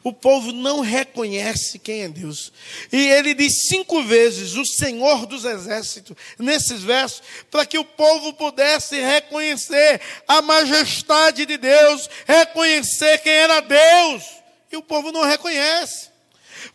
O 0.04 0.14
povo 0.14 0.54
não 0.54 0.80
reconhece 0.80 1.78
quem 1.78 2.04
é 2.04 2.08
Deus. 2.08 2.54
E 2.92 3.10
ele 3.10 3.34
diz 3.34 3.68
cinco 3.68 4.02
vezes: 4.04 4.56
o 4.56 4.66
Senhor 4.66 5.26
dos 5.26 5.44
Exércitos, 5.44 6.16
nesses 6.38 6.82
versos, 6.82 7.22
para 7.52 7.66
que 7.66 7.78
o 7.78 7.84
povo 7.84 8.34
pudesse 8.34 9.00
reconhecer 9.00 10.00
a 10.28 10.42
majestade 10.42 11.46
de 11.46 11.58
Deus, 11.58 12.10
reconhecer 12.26 13.18
quem 13.20 13.34
era 13.34 13.60
Deus. 13.60 14.24
e 14.72 14.78
o 14.78 14.84
povo 14.84 15.12
não 15.12 15.26
reconhece. 15.26 16.10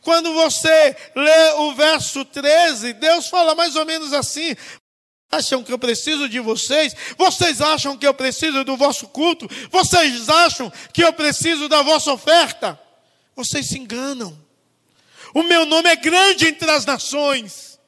Quando 0.00 0.32
você 0.34 0.96
lê 1.14 1.52
o 1.58 1.74
verso 1.74 2.24
13, 2.24 2.92
Deus 2.94 3.28
fala 3.28 3.54
mais 3.54 3.76
ou 3.76 3.86
menos 3.86 4.12
assim: 4.12 4.54
acham 5.36 5.62
que 5.62 5.72
eu 5.72 5.78
preciso 5.78 6.28
de 6.28 6.40
vocês? 6.40 6.94
Vocês 7.16 7.60
acham 7.60 7.96
que 7.96 8.06
eu 8.06 8.14
preciso 8.14 8.64
do 8.64 8.76
vosso 8.76 9.08
culto? 9.08 9.48
Vocês 9.70 10.28
acham 10.28 10.72
que 10.92 11.02
eu 11.02 11.12
preciso 11.12 11.68
da 11.68 11.82
vossa 11.82 12.12
oferta? 12.12 12.78
Vocês 13.36 13.66
se 13.66 13.78
enganam. 13.78 14.38
O 15.34 15.42
meu 15.42 15.66
nome 15.66 15.88
é 15.90 15.96
grande 15.96 16.46
entre 16.46 16.70
as 16.70 16.84
nações. 16.84 17.78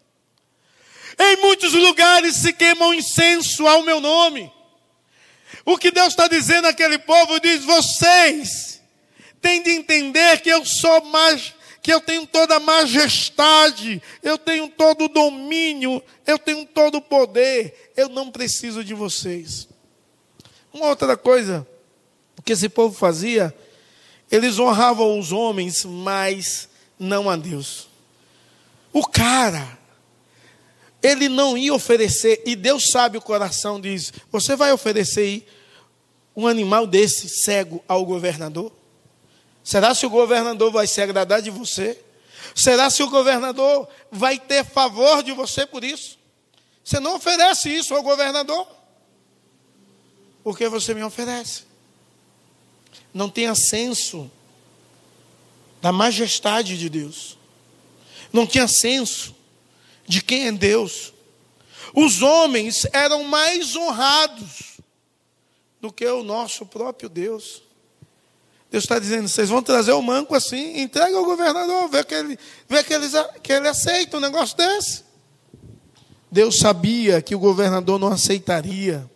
Em 1.19 1.37
muitos 1.37 1.73
lugares 1.73 2.37
se 2.37 2.53
queima 2.53 2.87
um 2.87 2.95
incenso 2.95 3.67
ao 3.67 3.83
meu 3.83 4.01
nome. 4.01 4.53
O 5.65 5.79
que 5.79 5.91
Deus 5.91 6.09
está 6.09 6.29
dizendo 6.29 6.67
àquele 6.67 6.99
povo 6.99 7.41
diz: 7.41 7.65
vocês 7.65 8.83
têm 9.41 9.63
de 9.63 9.71
entender 9.71 10.41
que 10.41 10.51
eu 10.51 10.65
sou 10.65 11.05
mais 11.07 11.56
que 11.87 11.95
eu 11.95 12.01
tenho 12.01 12.27
toda 12.27 12.57
a 12.57 12.59
majestade, 12.59 14.03
eu 14.21 14.37
tenho 14.37 14.67
todo 14.67 15.05
o 15.05 15.09
domínio, 15.09 16.03
eu 16.27 16.37
tenho 16.37 16.67
todo 16.67 16.97
o 16.97 17.01
poder, 17.01 17.93
eu 17.97 18.09
não 18.09 18.29
preciso 18.29 18.83
de 18.83 18.93
vocês. 18.93 19.69
Uma 20.73 20.89
outra 20.89 21.17
coisa 21.17 21.65
que 22.45 22.55
esse 22.55 22.69
povo 22.69 22.93
fazia, 22.93 23.57
eles 24.29 24.59
honravam 24.59 25.17
os 25.17 25.31
homens, 25.31 25.85
mas 25.85 26.69
não 26.99 27.31
a 27.31 27.37
Deus. 27.37 27.87
O 28.93 29.07
cara, 29.07 29.79
ele 31.01 31.29
não 31.29 31.57
ia 31.57 31.73
oferecer, 31.73 32.43
e 32.45 32.57
Deus 32.57 32.91
sabe 32.91 33.17
o 33.17 33.23
coração, 33.23 33.81
diz: 33.81 34.13
Você 34.33 34.57
vai 34.57 34.73
oferecer 34.73 35.47
um 36.35 36.49
animal 36.49 36.85
desse 36.85 37.29
cego 37.29 37.81
ao 37.87 38.05
governador? 38.05 38.76
Será 39.67 39.97
se 39.97 40.07
o 40.07 40.11
governador 40.11 40.71
vai 40.71 40.87
se 40.87 41.03
agradar 41.03 41.43
de 41.43 41.51
você? 41.51 42.01
Será 42.55 42.89
se 42.89 43.03
o 43.03 43.11
governador 43.11 43.89
vai 44.13 44.39
ter 44.39 44.65
favor 44.65 45.25
de 45.25 45.33
você 45.33 45.67
por 45.67 45.83
isso? 45.83 46.21
Você 46.85 47.01
não 47.01 47.17
oferece 47.17 47.69
isso 47.69 47.93
ao 47.93 48.01
governador? 48.01 48.65
Porque 50.45 50.69
você 50.69 50.95
me 50.95 51.03
oferece. 51.03 51.65
Não 53.13 53.29
tenha 53.29 53.57
senso 53.57 54.31
da 55.83 55.91
majestade 55.91 56.79
de 56.79 56.89
Deus. 56.89 57.37
Não 58.33 58.47
tinha 58.47 58.69
senso 58.69 59.35
de 60.07 60.23
quem 60.23 60.47
é 60.47 60.53
Deus. 60.53 61.13
Os 61.93 62.23
homens 62.23 62.87
eram 62.93 63.25
mais 63.25 63.75
honrados 63.75 64.79
do 65.81 65.93
que 65.93 66.07
o 66.07 66.23
nosso 66.23 66.65
próprio 66.65 67.09
Deus. 67.09 67.66
Deus 68.71 68.85
está 68.85 68.99
dizendo: 68.99 69.29
vocês 69.29 69.49
vão 69.49 69.63
trazer 69.63 69.93
o 69.93 70.03
manco 70.03 70.35
assim, 70.35 70.81
entrega 70.81 71.17
ao 71.17 71.25
governador, 71.25 71.89
vê 71.89 72.05
que 72.05 72.15
ele, 72.15 72.39
vê 72.69 72.83
que, 72.83 72.93
eles, 72.93 73.13
que 73.43 73.53
ele 73.53 73.69
aceita 73.69 74.17
um 74.17 74.21
negócio 74.21 74.57
desse. 74.57 75.05
Deus 76.31 76.59
sabia 76.59 77.23
que 77.23 77.35
o 77.35 77.39
governador 77.39 77.99
não 77.99 78.09
aceitaria, 78.09 79.09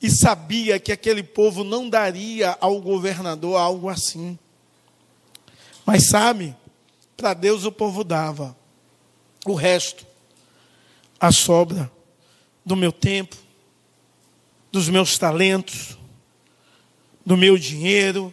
e 0.00 0.10
sabia 0.10 0.78
que 0.78 0.92
aquele 0.92 1.22
povo 1.22 1.64
não 1.64 1.88
daria 1.88 2.56
ao 2.60 2.80
governador 2.80 3.58
algo 3.58 3.88
assim. 3.88 4.38
Mas 5.84 6.08
sabe, 6.08 6.54
para 7.16 7.34
Deus 7.34 7.64
o 7.64 7.72
povo 7.72 8.04
dava, 8.04 8.56
o 9.46 9.54
resto, 9.54 10.06
a 11.18 11.32
sobra 11.32 11.90
do 12.64 12.76
meu 12.76 12.92
tempo, 12.92 13.36
dos 14.70 14.88
meus 14.88 15.18
talentos, 15.18 15.98
do 17.24 17.36
meu 17.36 17.58
dinheiro, 17.58 18.32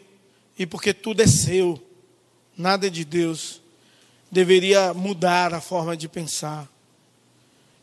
e 0.57 0.65
porque 0.65 0.93
tudo 0.93 1.21
é 1.21 1.27
seu, 1.27 1.81
nada 2.57 2.87
é 2.87 2.89
de 2.89 3.03
Deus, 3.03 3.61
deveria 4.31 4.93
mudar 4.93 5.53
a 5.53 5.61
forma 5.61 5.95
de 5.95 6.07
pensar. 6.07 6.69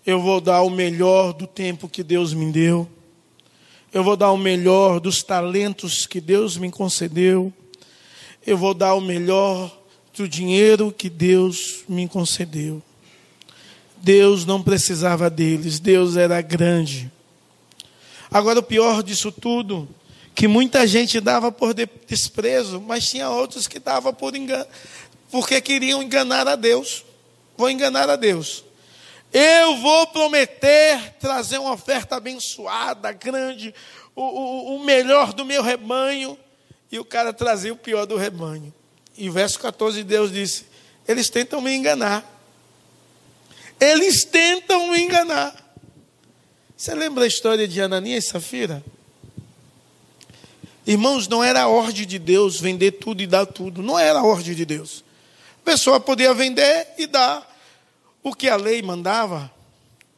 Eu 0.05 0.21
vou 0.21 0.41
dar 0.41 0.63
o 0.63 0.71
melhor 0.71 1.33
do 1.33 1.47
tempo 1.47 1.89
que 1.89 2.03
Deus 2.03 2.35
me 2.35 2.51
deu. 2.51 2.89
Eu 3.93 4.03
vou 4.03 4.17
dar 4.17 4.33
o 4.33 4.39
melhor 4.39 4.99
dos 4.99 5.23
talentos 5.23 6.07
que 6.07 6.21
Deus 6.21 6.57
me 6.57 6.71
concedeu. 6.71 7.53
Eu 8.45 8.57
vou 8.57 8.75
dar 8.75 8.95
o 8.95 9.01
melhor 9.01 9.71
do 10.17 10.29
dinheiro 10.29 10.93
que 10.93 11.09
Deus 11.09 11.85
me 11.89 12.09
concedeu. 12.09 12.83
Deus 13.99 14.45
não 14.45 14.61
precisava 14.61 15.31
deles, 15.31 15.79
Deus 15.79 16.17
era 16.17 16.41
grande. 16.41 17.11
Agora, 18.31 18.59
o 18.59 18.63
pior 18.63 19.03
disso 19.03 19.31
tudo 19.31 19.89
que 20.35 20.49
muita 20.49 20.87
gente 20.87 21.21
dava 21.21 21.53
por 21.53 21.75
desprezo, 21.75 22.81
mas 22.81 23.09
tinha 23.09 23.29
outros 23.29 23.67
que 23.69 23.79
davam 23.79 24.13
por 24.15 24.35
engano, 24.35 24.67
porque 25.31 25.61
queriam 25.61 26.03
enganar 26.03 26.49
a 26.49 26.57
Deus. 26.57 27.05
Vou 27.57 27.71
enganar 27.71 28.09
a 28.09 28.17
Deus. 28.17 28.65
Eu 29.33 29.77
vou 29.77 30.07
prometer 30.09 31.15
trazer 31.19 31.59
uma 31.59 31.73
oferta 31.73 32.17
abençoada, 32.17 33.13
grande, 33.13 33.75
o, 34.15 34.23
o, 34.23 34.77
o 34.77 34.85
melhor 34.85 35.33
do 35.33 35.45
meu 35.45 35.63
rebanho. 35.63 36.39
E 36.91 36.99
o 36.99 37.05
cara 37.05 37.33
trazia 37.33 37.73
o 37.73 37.77
pior 37.77 38.05
do 38.05 38.17
rebanho. 38.17 38.73
E 39.17 39.31
verso 39.31 39.59
14, 39.59 40.03
Deus 40.05 40.31
disse: 40.31 40.67
Eles 41.09 41.31
tentam 41.31 41.61
me 41.61 41.75
enganar. 41.75 42.29
Eles 43.81 44.25
tentam 44.25 44.91
me 44.91 45.01
enganar. 45.01 45.55
Você 46.77 46.95
lembra 46.95 47.25
a 47.25 47.27
história 47.27 47.67
de 47.67 47.81
Ananias 47.81 48.25
e 48.25 48.29
Safira? 48.29 48.85
Irmãos, 50.87 51.29
não 51.29 51.43
era 51.43 51.63
a 51.63 51.69
ordem 51.69 52.07
de 52.07 52.19
Deus 52.19 52.61
vender 52.61 52.93
tudo 52.93 53.23
e 53.23 53.27
dar 53.27 53.47
tudo. 53.47 53.83
Não 53.83 53.99
era 53.99 54.19
a 54.19 54.25
ordem 54.25 54.55
de 54.55 54.65
Deus. 54.65 55.05
A 55.63 55.65
pessoa 55.65 56.01
podia 56.01 56.35
vender 56.35 56.89
e 56.99 57.07
dar 57.07 57.49
o 58.23 58.35
que 58.35 58.49
a 58.49 58.57
lei 58.57 58.83
mandava, 58.83 59.53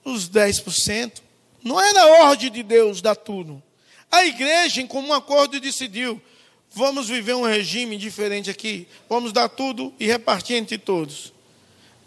os 0.05 0.29
10%. 0.29 1.23
Não 1.63 1.81
era 1.81 2.03
a 2.03 2.29
ordem 2.29 2.51
de 2.51 2.63
Deus 2.63 3.03
dar 3.03 3.15
tudo. 3.15 3.63
A 4.11 4.25
igreja, 4.25 4.81
em 4.81 4.87
comum 4.87 5.13
acordo, 5.13 5.61
decidiu: 5.61 6.21
vamos 6.71 7.09
viver 7.09 7.35
um 7.35 7.43
regime 7.43 7.97
diferente 7.97 8.49
aqui, 8.49 8.87
vamos 9.09 9.33
dar 9.33 9.49
tudo 9.49 9.93
e 9.99 10.07
repartir 10.07 10.57
entre 10.57 10.79
todos. 10.79 11.33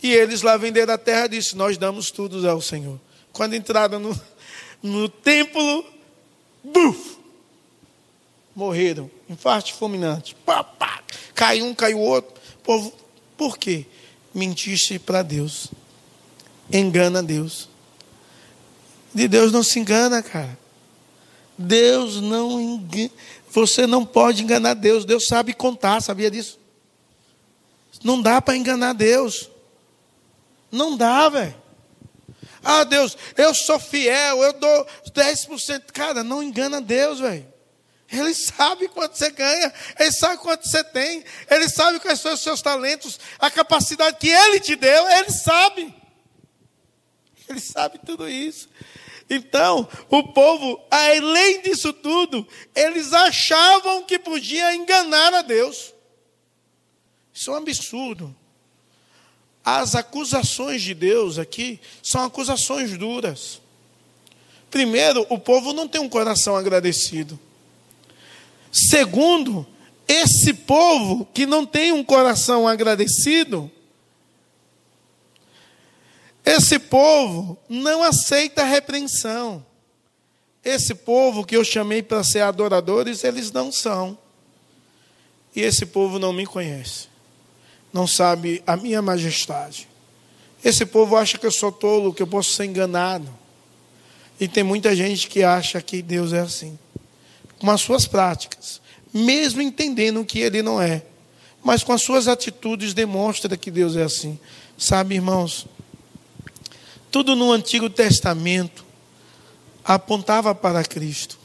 E 0.01 0.11
eles 0.11 0.41
lá 0.41 0.57
venderam 0.57 0.93
a 0.93 0.97
terra 0.97 1.27
disse: 1.27 1.55
Nós 1.55 1.77
damos 1.77 2.11
tudo 2.11 2.47
ao 2.47 2.61
Senhor. 2.61 2.99
Quando 3.33 3.55
entraram 3.55 3.99
no, 3.99 4.19
no 4.81 5.09
templo, 5.09 5.85
buf, 6.63 7.16
morreram. 8.57 9.09
Infarto 9.29 9.71
fulminante. 9.75 10.35
Pá, 10.43 10.63
pá. 10.63 11.03
Cai 11.35 11.61
um, 11.61 11.75
cai 11.75 11.93
o 11.93 11.99
outro. 11.99 12.33
Povo, 12.63 12.91
por 13.37 13.55
quê? 13.55 13.85
Mentiste 14.33 14.97
para 14.97 15.21
Deus. 15.21 15.67
Engana 16.73 17.21
Deus. 17.21 17.69
De 19.13 19.27
Deus 19.27 19.51
não 19.51 19.61
se 19.61 19.79
engana, 19.79 20.23
cara. 20.23 20.57
Deus 21.55 22.19
não 22.19 22.59
engana. 22.59 23.11
Você 23.51 23.85
não 23.85 24.03
pode 24.03 24.41
enganar 24.41 24.73
Deus. 24.73 25.05
Deus 25.05 25.27
sabe 25.27 25.53
contar, 25.53 26.01
sabia 26.01 26.31
disso? 26.31 26.59
Não 28.03 28.19
dá 28.19 28.41
para 28.41 28.57
enganar 28.57 28.93
Deus. 28.93 29.51
Não 30.71 30.97
dá, 30.97 31.29
velho. 31.29 31.55
Ah, 32.63 32.83
Deus, 32.83 33.15
eu 33.37 33.53
sou 33.53 33.79
fiel, 33.79 34.41
eu 34.43 34.53
dou 34.53 34.87
10%. 35.11 35.91
Cara, 35.93 36.23
não 36.23 36.41
engana 36.41 36.81
Deus, 36.81 37.19
velho. 37.19 37.56
Ele 38.09 38.33
sabe 38.33 38.87
quanto 38.87 39.17
você 39.17 39.29
ganha, 39.31 39.73
ele 39.99 40.11
sabe 40.11 40.37
quanto 40.37 40.67
você 40.67 40.83
tem, 40.83 41.25
ele 41.49 41.67
sabe 41.67 41.99
quais 41.99 42.19
são 42.19 42.33
os 42.33 42.39
seus 42.39 42.61
talentos, 42.61 43.19
a 43.37 43.51
capacidade 43.51 44.17
que 44.17 44.29
ele 44.29 44.59
te 44.59 44.75
deu, 44.75 45.09
ele 45.09 45.31
sabe. 45.31 45.93
Ele 47.49 47.59
sabe 47.59 47.99
tudo 48.05 48.27
isso. 48.29 48.69
Então, 49.29 49.87
o 50.09 50.31
povo, 50.31 50.81
além 50.89 51.61
disso 51.61 51.91
tudo, 51.91 52.47
eles 52.73 53.11
achavam 53.11 54.03
que 54.03 54.17
podia 54.17 54.73
enganar 54.73 55.33
a 55.33 55.41
Deus. 55.41 55.93
Isso 57.33 57.51
é 57.51 57.53
um 57.53 57.57
absurdo. 57.57 58.35
As 59.63 59.95
acusações 59.95 60.81
de 60.81 60.93
Deus 60.93 61.37
aqui 61.37 61.79
são 62.01 62.23
acusações 62.23 62.97
duras. 62.97 63.61
Primeiro, 64.71 65.25
o 65.29 65.37
povo 65.37 65.73
não 65.73 65.89
tem 65.89 65.99
um 65.99 66.07
coração 66.07 66.55
agradecido. 66.55 67.37
Segundo, 68.71 69.65
esse 70.07 70.53
povo 70.53 71.27
que 71.33 71.45
não 71.45 71.65
tem 71.65 71.91
um 71.91 72.03
coração 72.03 72.67
agradecido, 72.67 73.69
esse 76.45 76.79
povo 76.79 77.57
não 77.67 78.01
aceita 78.01 78.63
repreensão. 78.63 79.65
Esse 80.63 80.95
povo 80.95 81.45
que 81.45 81.55
eu 81.55 81.63
chamei 81.63 82.01
para 82.01 82.23
ser 82.23 82.41
adoradores, 82.41 83.23
eles 83.23 83.51
não 83.51 83.71
são. 83.71 84.17
E 85.55 85.61
esse 85.61 85.85
povo 85.85 86.19
não 86.19 86.31
me 86.31 86.45
conhece. 86.45 87.07
Não 87.91 88.07
sabe 88.07 88.63
a 88.65 88.77
minha 88.77 89.01
majestade. 89.01 89.87
Esse 90.63 90.85
povo 90.85 91.15
acha 91.15 91.37
que 91.37 91.45
eu 91.45 91.51
sou 91.51 91.71
tolo, 91.71 92.13
que 92.13 92.21
eu 92.21 92.27
posso 92.27 92.51
ser 92.51 92.65
enganado. 92.65 93.27
E 94.39 94.47
tem 94.47 94.63
muita 94.63 94.95
gente 94.95 95.27
que 95.27 95.43
acha 95.43 95.81
que 95.81 96.01
Deus 96.01 96.31
é 96.31 96.39
assim 96.39 96.77
com 97.59 97.69
as 97.71 97.81
suas 97.81 98.05
práticas, 98.05 98.81
mesmo 99.13 99.61
entendendo 99.61 100.23
que 100.25 100.39
ele 100.39 100.61
não 100.61 100.81
é. 100.81 101.03
mas 101.63 101.83
com 101.83 101.91
as 101.91 102.01
suas 102.01 102.29
atitudes 102.29 102.93
demonstra 102.93 103.57
que 103.57 103.69
Deus 103.69 103.95
é 103.97 104.03
assim. 104.03 104.39
Sabe, 104.77 105.15
irmãos, 105.15 105.67
tudo 107.11 107.35
no 107.35 107.51
Antigo 107.51 107.89
Testamento 107.89 108.85
apontava 109.83 110.55
para 110.55 110.83
Cristo. 110.83 111.37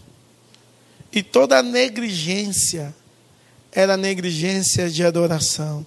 E 1.12 1.22
toda 1.22 1.62
negligência 1.62 2.94
era 3.72 3.96
negligência 3.96 4.88
de 4.88 5.02
adoração, 5.04 5.84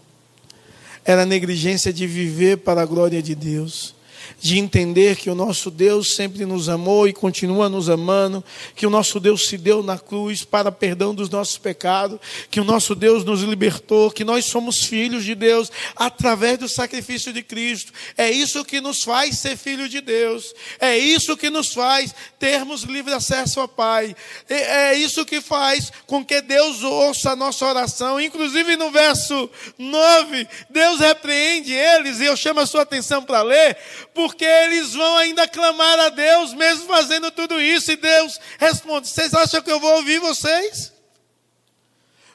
era 1.05 1.25
negligência 1.25 1.93
de 1.93 2.05
viver 2.05 2.57
para 2.57 2.81
a 2.81 2.85
glória 2.85 3.21
de 3.21 3.35
Deus 3.35 3.94
de 4.39 4.59
entender 4.59 5.15
que 5.15 5.29
o 5.29 5.35
nosso 5.35 5.71
Deus 5.71 6.15
sempre 6.15 6.45
nos 6.45 6.69
amou 6.69 7.07
e 7.07 7.13
continua 7.13 7.69
nos 7.69 7.89
amando, 7.89 8.43
que 8.75 8.85
o 8.85 8.89
nosso 8.89 9.19
Deus 9.19 9.47
se 9.47 9.57
deu 9.57 9.81
na 9.81 9.97
cruz 9.97 10.43
para 10.43 10.71
perdão 10.71 11.13
dos 11.13 11.29
nossos 11.29 11.57
pecados, 11.57 12.19
que 12.49 12.59
o 12.59 12.63
nosso 12.63 12.95
Deus 12.95 13.23
nos 13.23 13.41
libertou, 13.41 14.11
que 14.11 14.23
nós 14.23 14.45
somos 14.45 14.85
filhos 14.85 15.23
de 15.23 15.35
Deus 15.35 15.71
através 15.95 16.57
do 16.57 16.69
sacrifício 16.69 17.33
de 17.33 17.41
Cristo. 17.41 17.91
É 18.17 18.29
isso 18.29 18.63
que 18.65 18.81
nos 18.81 19.03
faz 19.03 19.39
ser 19.39 19.57
filho 19.57 19.89
de 19.89 20.01
Deus. 20.01 20.53
É 20.79 20.97
isso 20.97 21.37
que 21.37 21.49
nos 21.49 21.73
faz 21.73 22.13
termos 22.39 22.83
livre 22.83 23.13
acesso 23.13 23.59
ao 23.59 23.67
Pai. 23.67 24.15
É 24.49 24.93
isso 24.95 25.25
que 25.25 25.41
faz 25.41 25.91
com 26.05 26.23
que 26.23 26.41
Deus 26.41 26.83
ouça 26.83 27.31
a 27.31 27.35
nossa 27.35 27.65
oração. 27.65 28.19
Inclusive 28.19 28.75
no 28.75 28.91
verso 28.91 29.49
9, 29.77 30.47
Deus 30.69 30.99
repreende 30.99 31.73
eles, 31.73 32.19
e 32.19 32.25
eu 32.25 32.35
chamo 32.35 32.59
a 32.59 32.65
sua 32.65 32.81
atenção 32.81 33.23
para 33.23 33.41
ler, 33.41 33.77
porque 34.15 34.45
eles 34.45 34.93
vão 34.93 35.17
ainda 35.17 35.45
clamar 35.45 35.99
a 35.99 36.09
Deus, 36.09 36.53
mesmo 36.53 36.87
fazendo 36.87 37.29
tudo 37.29 37.61
isso, 37.61 37.91
e 37.91 37.97
Deus 37.97 38.39
responde: 38.57 39.09
Vocês 39.09 39.33
acham 39.33 39.61
que 39.61 39.69
eu 39.69 39.79
vou 39.79 39.93
ouvir 39.97 40.19
vocês? 40.19 40.93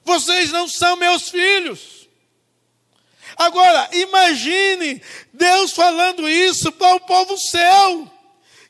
Vocês 0.05 0.53
não 0.53 0.69
são 0.69 0.97
meus 0.97 1.31
filhos. 1.31 2.09
Agora, 3.37 3.89
imagine 3.93 5.03
Deus 5.33 5.73
falando 5.73 6.29
isso 6.29 6.71
para 6.71 6.97
o 6.97 7.01
povo 7.01 7.39
seu, 7.39 8.11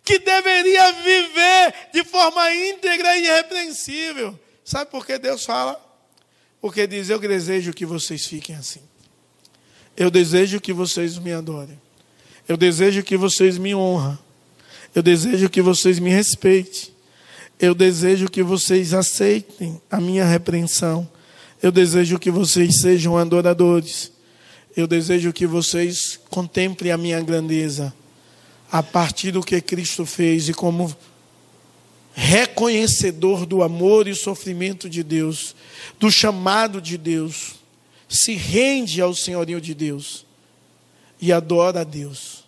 que 0.05 0.21
deveria 0.21 0.93
viver 0.93 1.75
de 1.93 2.05
forma 2.05 2.55
íntegra 2.55 3.17
e 3.17 3.25
irrepreensível. 3.25 4.39
Sabe 4.65 4.89
por 4.89 5.05
que 5.05 5.19
Deus 5.19 5.45
fala? 5.45 5.85
Porque 6.61 6.87
diz: 6.87 7.11
Eu 7.11 7.19
desejo 7.19 7.73
que 7.73 7.85
vocês 7.85 8.25
fiquem 8.25 8.55
assim. 8.55 8.83
Eu 9.97 10.13
desejo 10.13 10.61
que 10.61 10.73
vocês 10.73 11.19
me 11.19 11.33
adorem. 11.33 11.90
Eu 12.51 12.57
desejo 12.57 13.05
que 13.05 13.17
vocês 13.17 13.57
me 13.59 13.77
honram. 13.77 14.19
Eu 14.93 15.05
desejo 15.05 15.49
que 15.49 15.63
vocês 15.63 16.01
me 16.01 16.11
respeitem. 16.11 16.91
Eu 17.61 17.77
desejo 17.77 18.29
que 18.29 18.43
vocês 18.43 18.93
aceitem 18.93 19.81
a 19.89 20.01
minha 20.01 20.25
repreensão. 20.25 21.09
Eu 21.63 21.71
desejo 21.71 22.19
que 22.19 22.29
vocês 22.29 22.81
sejam 22.81 23.17
adoradores. 23.17 24.11
Eu 24.77 24.89
desejo 24.89 25.33
que 25.33 25.47
vocês 25.47 26.19
contemplem 26.29 26.91
a 26.91 26.97
minha 26.97 27.21
grandeza 27.21 27.95
a 28.69 28.83
partir 28.83 29.31
do 29.31 29.43
que 29.43 29.61
Cristo 29.61 30.05
fez 30.05 30.49
e 30.49 30.53
como 30.53 30.93
reconhecedor 32.15 33.47
do 33.47 33.63
amor 33.63 34.09
e 34.09 34.15
sofrimento 34.17 34.91
de 34.91 35.05
Deus, 35.05 35.55
do 36.01 36.11
chamado 36.11 36.81
de 36.81 36.99
Deus, 36.99 37.61
se 38.09 38.35
rende 38.35 39.01
ao 39.01 39.15
senhorio 39.15 39.61
de 39.61 39.73
Deus 39.73 40.27
e 41.21 41.33
adora 41.33 41.83
a 41.83 41.85
Deus. 41.85 42.40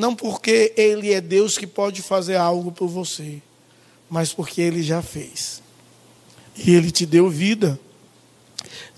Não 0.00 0.14
porque 0.14 0.72
Ele 0.78 1.12
é 1.12 1.20
Deus 1.20 1.58
que 1.58 1.66
pode 1.66 2.00
fazer 2.00 2.36
algo 2.36 2.72
por 2.72 2.88
você, 2.88 3.42
mas 4.08 4.32
porque 4.32 4.62
Ele 4.62 4.82
já 4.82 5.02
fez. 5.02 5.62
E 6.56 6.74
Ele 6.74 6.90
te 6.90 7.04
deu 7.04 7.28
vida. 7.28 7.78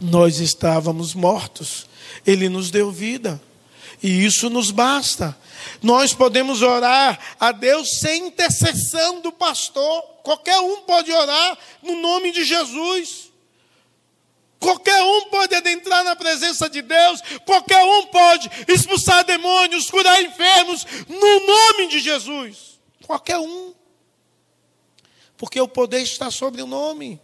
Nós 0.00 0.38
estávamos 0.38 1.12
mortos, 1.12 1.88
Ele 2.24 2.48
nos 2.48 2.70
deu 2.70 2.92
vida. 2.92 3.42
E 4.00 4.24
isso 4.24 4.48
nos 4.48 4.70
basta. 4.70 5.36
Nós 5.82 6.14
podemos 6.14 6.62
orar 6.62 7.18
a 7.40 7.50
Deus 7.50 7.98
sem 7.98 8.28
intercessão 8.28 9.20
do 9.20 9.32
pastor. 9.32 10.02
Qualquer 10.22 10.60
um 10.60 10.82
pode 10.82 11.10
orar 11.10 11.58
no 11.82 12.00
nome 12.00 12.30
de 12.30 12.44
Jesus. 12.44 13.31
Qualquer 14.62 15.02
um 15.02 15.28
pode 15.28 15.56
adentrar 15.56 16.04
na 16.04 16.14
presença 16.14 16.70
de 16.70 16.82
Deus, 16.82 17.20
qualquer 17.44 17.84
um 17.84 18.06
pode 18.06 18.48
expulsar 18.68 19.24
demônios, 19.24 19.90
curar 19.90 20.22
enfermos, 20.22 20.86
no 21.08 21.46
nome 21.46 21.88
de 21.88 21.98
Jesus. 21.98 22.78
Qualquer 23.04 23.38
um. 23.38 23.74
Porque 25.36 25.60
o 25.60 25.66
poder 25.66 26.02
está 26.02 26.30
sobre 26.30 26.62
o 26.62 26.66
nome. 26.66 27.20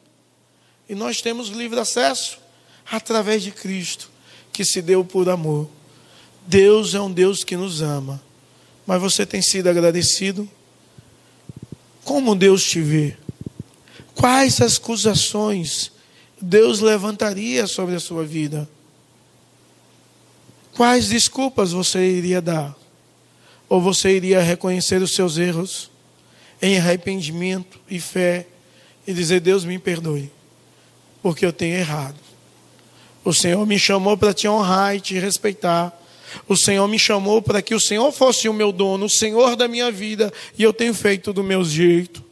E 0.89 0.97
nós 0.97 1.23
temos 1.23 1.51
livre 1.51 1.79
acesso 1.79 2.41
através 2.91 3.45
de 3.45 3.53
Cristo, 3.53 4.11
que 4.53 4.65
se 4.65 4.83
deu 4.83 5.05
por 5.05 5.29
amor. 5.29 5.71
Deus 6.45 6.93
é 6.93 7.01
um 7.01 7.13
Deus 7.13 7.45
que 7.45 7.57
nos 7.57 7.83
ama. 7.83 8.21
Mas 8.85 9.01
você 9.01 9.25
tem 9.25 9.41
sido 9.41 9.69
agradecido? 9.69 10.51
Como 12.03 12.35
Deus 12.35 12.65
te 12.65 12.81
vê? 12.81 13.17
Quais 14.17 14.61
as 14.61 14.77
acusações? 14.77 15.93
Deus 16.41 16.81
levantaria 16.81 17.67
sobre 17.67 17.95
a 17.95 18.01
sua 18.01 18.25
vida? 18.25 18.69
Quais 20.75 21.09
desculpas 21.09 21.73
você 21.73 21.99
iria 21.99 22.41
dar? 22.41 22.77
Ou 23.69 23.81
você 23.81 24.15
iria 24.17 24.41
reconhecer 24.41 25.03
os 25.03 25.15
seus 25.15 25.37
erros 25.37 25.91
em 26.63 26.79
arrependimento 26.79 27.81
e 27.91 27.99
fé 27.99 28.47
e 29.07 29.13
dizer: 29.13 29.41
Deus 29.41 29.65
me 29.65 29.79
perdoe, 29.79 30.31
porque 31.21 31.45
eu 31.45 31.53
tenho 31.53 31.77
errado. 31.77 32.17
O 33.25 33.35
Senhor 33.35 33.67
me 33.67 33.79
chamou 33.79 34.17
para 34.17 34.33
te 34.33 34.49
honrar 34.49 34.97
e 34.97 35.01
te 35.01 35.19
respeitar. 35.19 35.93
O 36.47 36.57
Senhor 36.57 36.87
me 36.87 36.99
chamou 36.99 37.43
para 37.43 37.61
que 37.61 37.75
o 37.75 37.81
Senhor 37.81 38.13
fosse 38.13 38.49
o 38.49 38.55
meu 38.55 38.71
dono, 38.71 39.07
o 39.07 39.11
Senhor 39.11 39.57
da 39.57 39.67
minha 39.67 39.91
vida, 39.91 40.33
e 40.57 40.63
eu 40.63 40.73
tenho 40.73 40.95
feito 40.95 41.33
do 41.33 41.43
meu 41.43 41.65
jeito. 41.65 42.25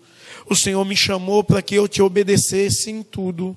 O 0.49 0.55
Senhor 0.55 0.85
me 0.85 0.97
chamou 0.97 1.43
para 1.43 1.61
que 1.61 1.75
eu 1.75 1.89
te 1.89 2.01
obedecesse 2.01 2.91
em 2.91 3.03
tudo 3.03 3.57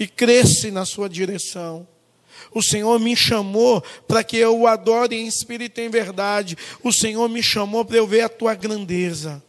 e 0.00 0.06
cresce 0.06 0.70
na 0.70 0.86
sua 0.86 1.10
direção. 1.10 1.86
O 2.54 2.62
Senhor 2.62 2.98
me 2.98 3.14
chamou 3.14 3.82
para 4.08 4.24
que 4.24 4.38
eu 4.38 4.58
o 4.58 4.66
adore 4.66 5.14
em 5.14 5.26
espírito 5.26 5.78
e 5.78 5.84
em 5.84 5.90
verdade. 5.90 6.56
O 6.82 6.90
Senhor 6.90 7.28
me 7.28 7.42
chamou 7.42 7.84
para 7.84 7.98
eu 7.98 8.06
ver 8.06 8.22
a 8.22 8.28
tua 8.30 8.54
grandeza. 8.54 9.42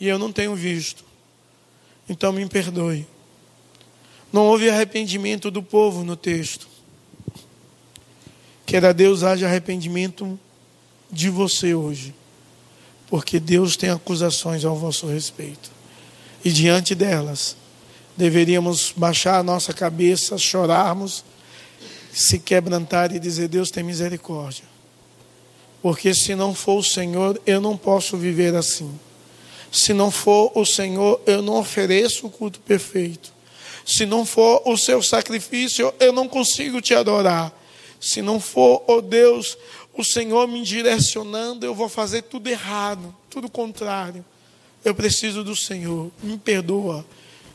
E 0.00 0.08
eu 0.08 0.18
não 0.18 0.32
tenho 0.32 0.54
visto. 0.54 1.04
Então 2.08 2.32
me 2.32 2.48
perdoe. 2.48 3.06
Não 4.32 4.46
houve 4.46 4.70
arrependimento 4.70 5.50
do 5.50 5.62
povo 5.62 6.02
no 6.02 6.16
texto. 6.16 6.66
Queira 8.64 8.94
Deus 8.94 9.22
haja 9.22 9.46
arrependimento 9.46 10.40
de 11.10 11.28
você 11.28 11.74
hoje. 11.74 12.14
Porque 13.06 13.38
Deus 13.38 13.76
tem 13.76 13.90
acusações 13.90 14.64
ao 14.64 14.76
vosso 14.76 15.06
respeito. 15.06 15.70
E 16.42 16.50
diante 16.50 16.94
delas, 16.94 17.56
deveríamos 18.18 18.92
baixar 18.96 19.38
a 19.38 19.42
nossa 19.44 19.72
cabeça, 19.72 20.36
chorarmos, 20.36 21.24
se 22.12 22.40
quebrantar 22.40 23.14
e 23.14 23.20
dizer: 23.20 23.46
Deus 23.46 23.70
tem 23.70 23.84
misericórdia. 23.84 24.64
Porque 25.80 26.12
se 26.12 26.34
não 26.34 26.52
for 26.52 26.78
o 26.78 26.82
Senhor, 26.82 27.40
eu 27.46 27.60
não 27.60 27.76
posso 27.76 28.16
viver 28.16 28.56
assim. 28.56 28.92
Se 29.70 29.94
não 29.94 30.10
for 30.10 30.50
o 30.56 30.66
Senhor, 30.66 31.20
eu 31.24 31.40
não 31.40 31.54
ofereço 31.54 32.26
o 32.26 32.30
culto 32.30 32.58
perfeito. 32.58 33.32
Se 33.86 34.04
não 34.04 34.26
for 34.26 34.62
o 34.66 34.76
seu 34.76 35.00
sacrifício, 35.00 35.94
eu 36.00 36.12
não 36.12 36.26
consigo 36.26 36.80
te 36.80 36.94
adorar. 36.94 37.52
Se 38.00 38.20
não 38.20 38.40
for, 38.40 38.82
oh 38.88 39.00
Deus, 39.00 39.56
o 39.94 40.02
Senhor 40.02 40.48
me 40.48 40.62
direcionando, 40.62 41.64
eu 41.64 41.74
vou 41.74 41.88
fazer 41.88 42.22
tudo 42.22 42.48
errado, 42.48 43.14
tudo 43.30 43.48
contrário. 43.48 44.24
Eu 44.84 44.94
preciso 44.94 45.44
do 45.44 45.54
Senhor, 45.54 46.10
me 46.22 46.36
perdoa 46.36 47.06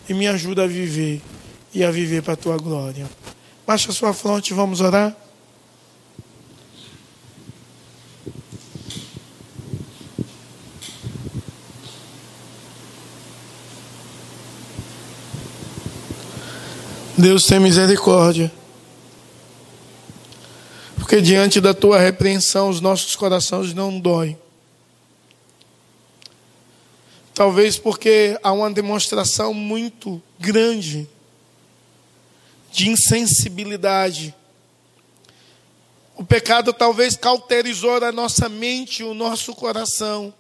e 0.08 0.14
me 0.14 0.28
ajuda 0.28 0.64
a 0.64 0.68
viver 0.68 1.22
e 1.74 1.84
a 1.84 1.92
viver 1.92 2.22
para 2.22 2.34
a 2.34 2.38
tua 2.38 2.58
glória. 2.58 3.10
Baixa 3.66 3.90
a 3.90 3.94
sua 3.94 4.14
fronte, 4.14 4.54
vamos 4.54 4.82
orar. 4.82 5.16
Deus 17.18 17.46
tem 17.46 17.60
misericórdia. 17.60 18.52
Porque 20.96 21.22
diante 21.22 21.62
da 21.62 21.74
tua 21.74 22.00
repreensão 22.00 22.70
os 22.70 22.82
nossos 22.82 23.16
corações 23.16 23.74
não 23.74 23.98
doem. 23.98 24.38
Talvez 27.34 27.80
porque 27.80 28.38
há 28.44 28.52
uma 28.52 28.72
demonstração 28.72 29.54
muito 29.54 30.22
grande 30.40 31.10
de 32.72 32.90
insensibilidade. 32.90 34.36
O 36.16 36.24
pecado 36.24 36.72
talvez 36.72 37.18
cauterizou 37.18 38.04
a 38.04 38.12
nossa 38.12 38.48
mente 38.48 39.04
o 39.04 39.16
nosso 39.16 39.56
coração. 39.56 40.34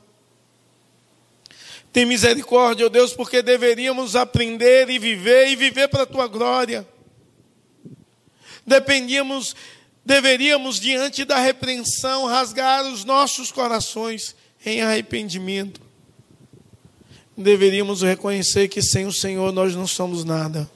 Tem 1.91 2.05
misericórdia, 2.05 2.87
ó 2.87 2.89
Deus, 2.89 3.13
porque 3.13 3.41
deveríamos 3.43 4.15
aprender 4.15 4.89
e 4.89 4.97
viver 4.97 5.49
e 5.49 5.55
viver 5.55 5.87
para 5.87 6.03
a 6.03 6.07
tua 6.07 6.27
glória. 6.27 6.87
Dependíamos, 8.65 9.55
deveríamos, 10.03 10.79
diante 10.79 11.25
da 11.25 11.37
repreensão, 11.37 12.25
rasgar 12.25 12.83
os 12.85 13.03
nossos 13.03 13.51
corações 13.51 14.35
em 14.65 14.81
arrependimento. 14.81 15.82
Deveríamos 17.35 18.01
reconhecer 18.01 18.67
que 18.67 18.81
sem 18.81 19.05
o 19.05 19.11
Senhor 19.11 19.51
nós 19.51 19.75
não 19.75 19.87
somos 19.87 20.23
nada. 20.23 20.69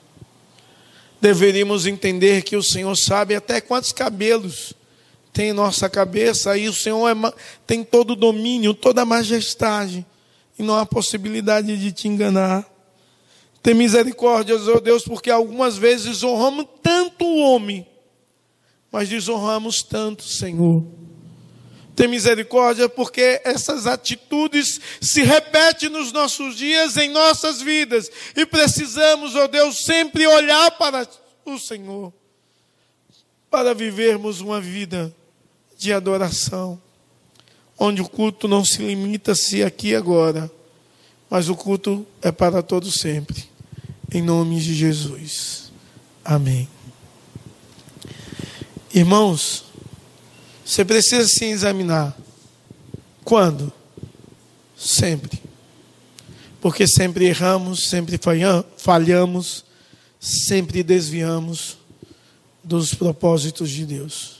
Deveríamos 1.21 1.85
entender 1.85 2.43
que 2.43 2.55
o 2.55 2.63
Senhor 2.63 2.95
sabe 2.95 3.35
até 3.35 3.59
quantos 3.61 3.91
cabelos 3.91 4.73
tem 5.37 5.49
em 5.49 5.53
nossa 5.53 5.87
cabeça, 5.87 6.57
e 6.57 6.67
o 6.67 6.73
Senhor 6.73 7.07
é, 7.07 7.33
tem 7.67 7.83
todo 7.83 8.11
o 8.11 8.15
domínio, 8.15 8.73
toda 8.73 9.03
a 9.03 9.05
majestade, 9.05 10.03
e 10.57 10.63
não 10.63 10.75
há 10.75 10.83
possibilidade 10.83 11.77
de 11.77 11.91
te 11.91 12.07
enganar. 12.07 12.65
Tem 13.61 13.75
misericórdia, 13.75 14.55
oh 14.55 14.79
Deus, 14.79 15.03
porque 15.03 15.29
algumas 15.29 15.77
vezes 15.77 16.23
honramos 16.23 16.65
tanto 16.81 17.23
o 17.23 17.37
homem, 17.37 17.85
mas 18.91 19.09
desonramos 19.09 19.83
tanto 19.83 20.21
o 20.21 20.27
Senhor. 20.27 20.83
Tem 21.97 22.07
misericórdia, 22.07 22.87
porque 22.87 23.41
essas 23.43 23.87
atitudes 23.87 24.79
se 25.01 25.23
repetem 25.23 25.89
nos 25.89 26.11
nossos 26.11 26.55
dias, 26.55 26.95
em 26.95 27.09
nossas 27.09 27.59
vidas, 27.59 28.11
e 28.35 28.45
precisamos, 28.45 29.33
oh 29.33 29.47
Deus, 29.47 29.83
sempre 29.83 30.27
olhar 30.27 30.69
para 30.77 31.09
o 31.43 31.57
Senhor, 31.57 32.13
para 33.49 33.73
vivermos 33.73 34.41
uma 34.41 34.61
vida 34.61 35.11
de 35.75 35.91
adoração, 35.91 36.79
onde 37.79 37.99
o 37.99 38.07
culto 38.07 38.47
não 38.47 38.63
se 38.63 38.77
limita-se 38.83 39.63
aqui 39.63 39.95
agora, 39.95 40.51
mas 41.27 41.49
o 41.49 41.55
culto 41.55 42.05
é 42.21 42.31
para 42.31 42.61
todo 42.61 42.91
sempre. 42.91 43.43
Em 44.13 44.21
nome 44.21 44.59
de 44.59 44.75
Jesus. 44.75 45.71
Amém. 46.23 46.69
Irmãos, 48.93 49.66
você 50.67 50.83
precisa 50.83 51.25
se 51.25 51.45
examinar. 51.45 52.13
Quando? 53.23 53.71
Sempre. 54.77 55.41
Porque 56.59 56.85
sempre 56.85 57.25
erramos, 57.25 57.87
sempre 57.87 58.19
falhamos, 58.75 59.63
sempre 60.19 60.83
desviamos 60.83 61.77
dos 62.61 62.93
propósitos 62.93 63.69
de 63.69 63.85
Deus. 63.85 64.36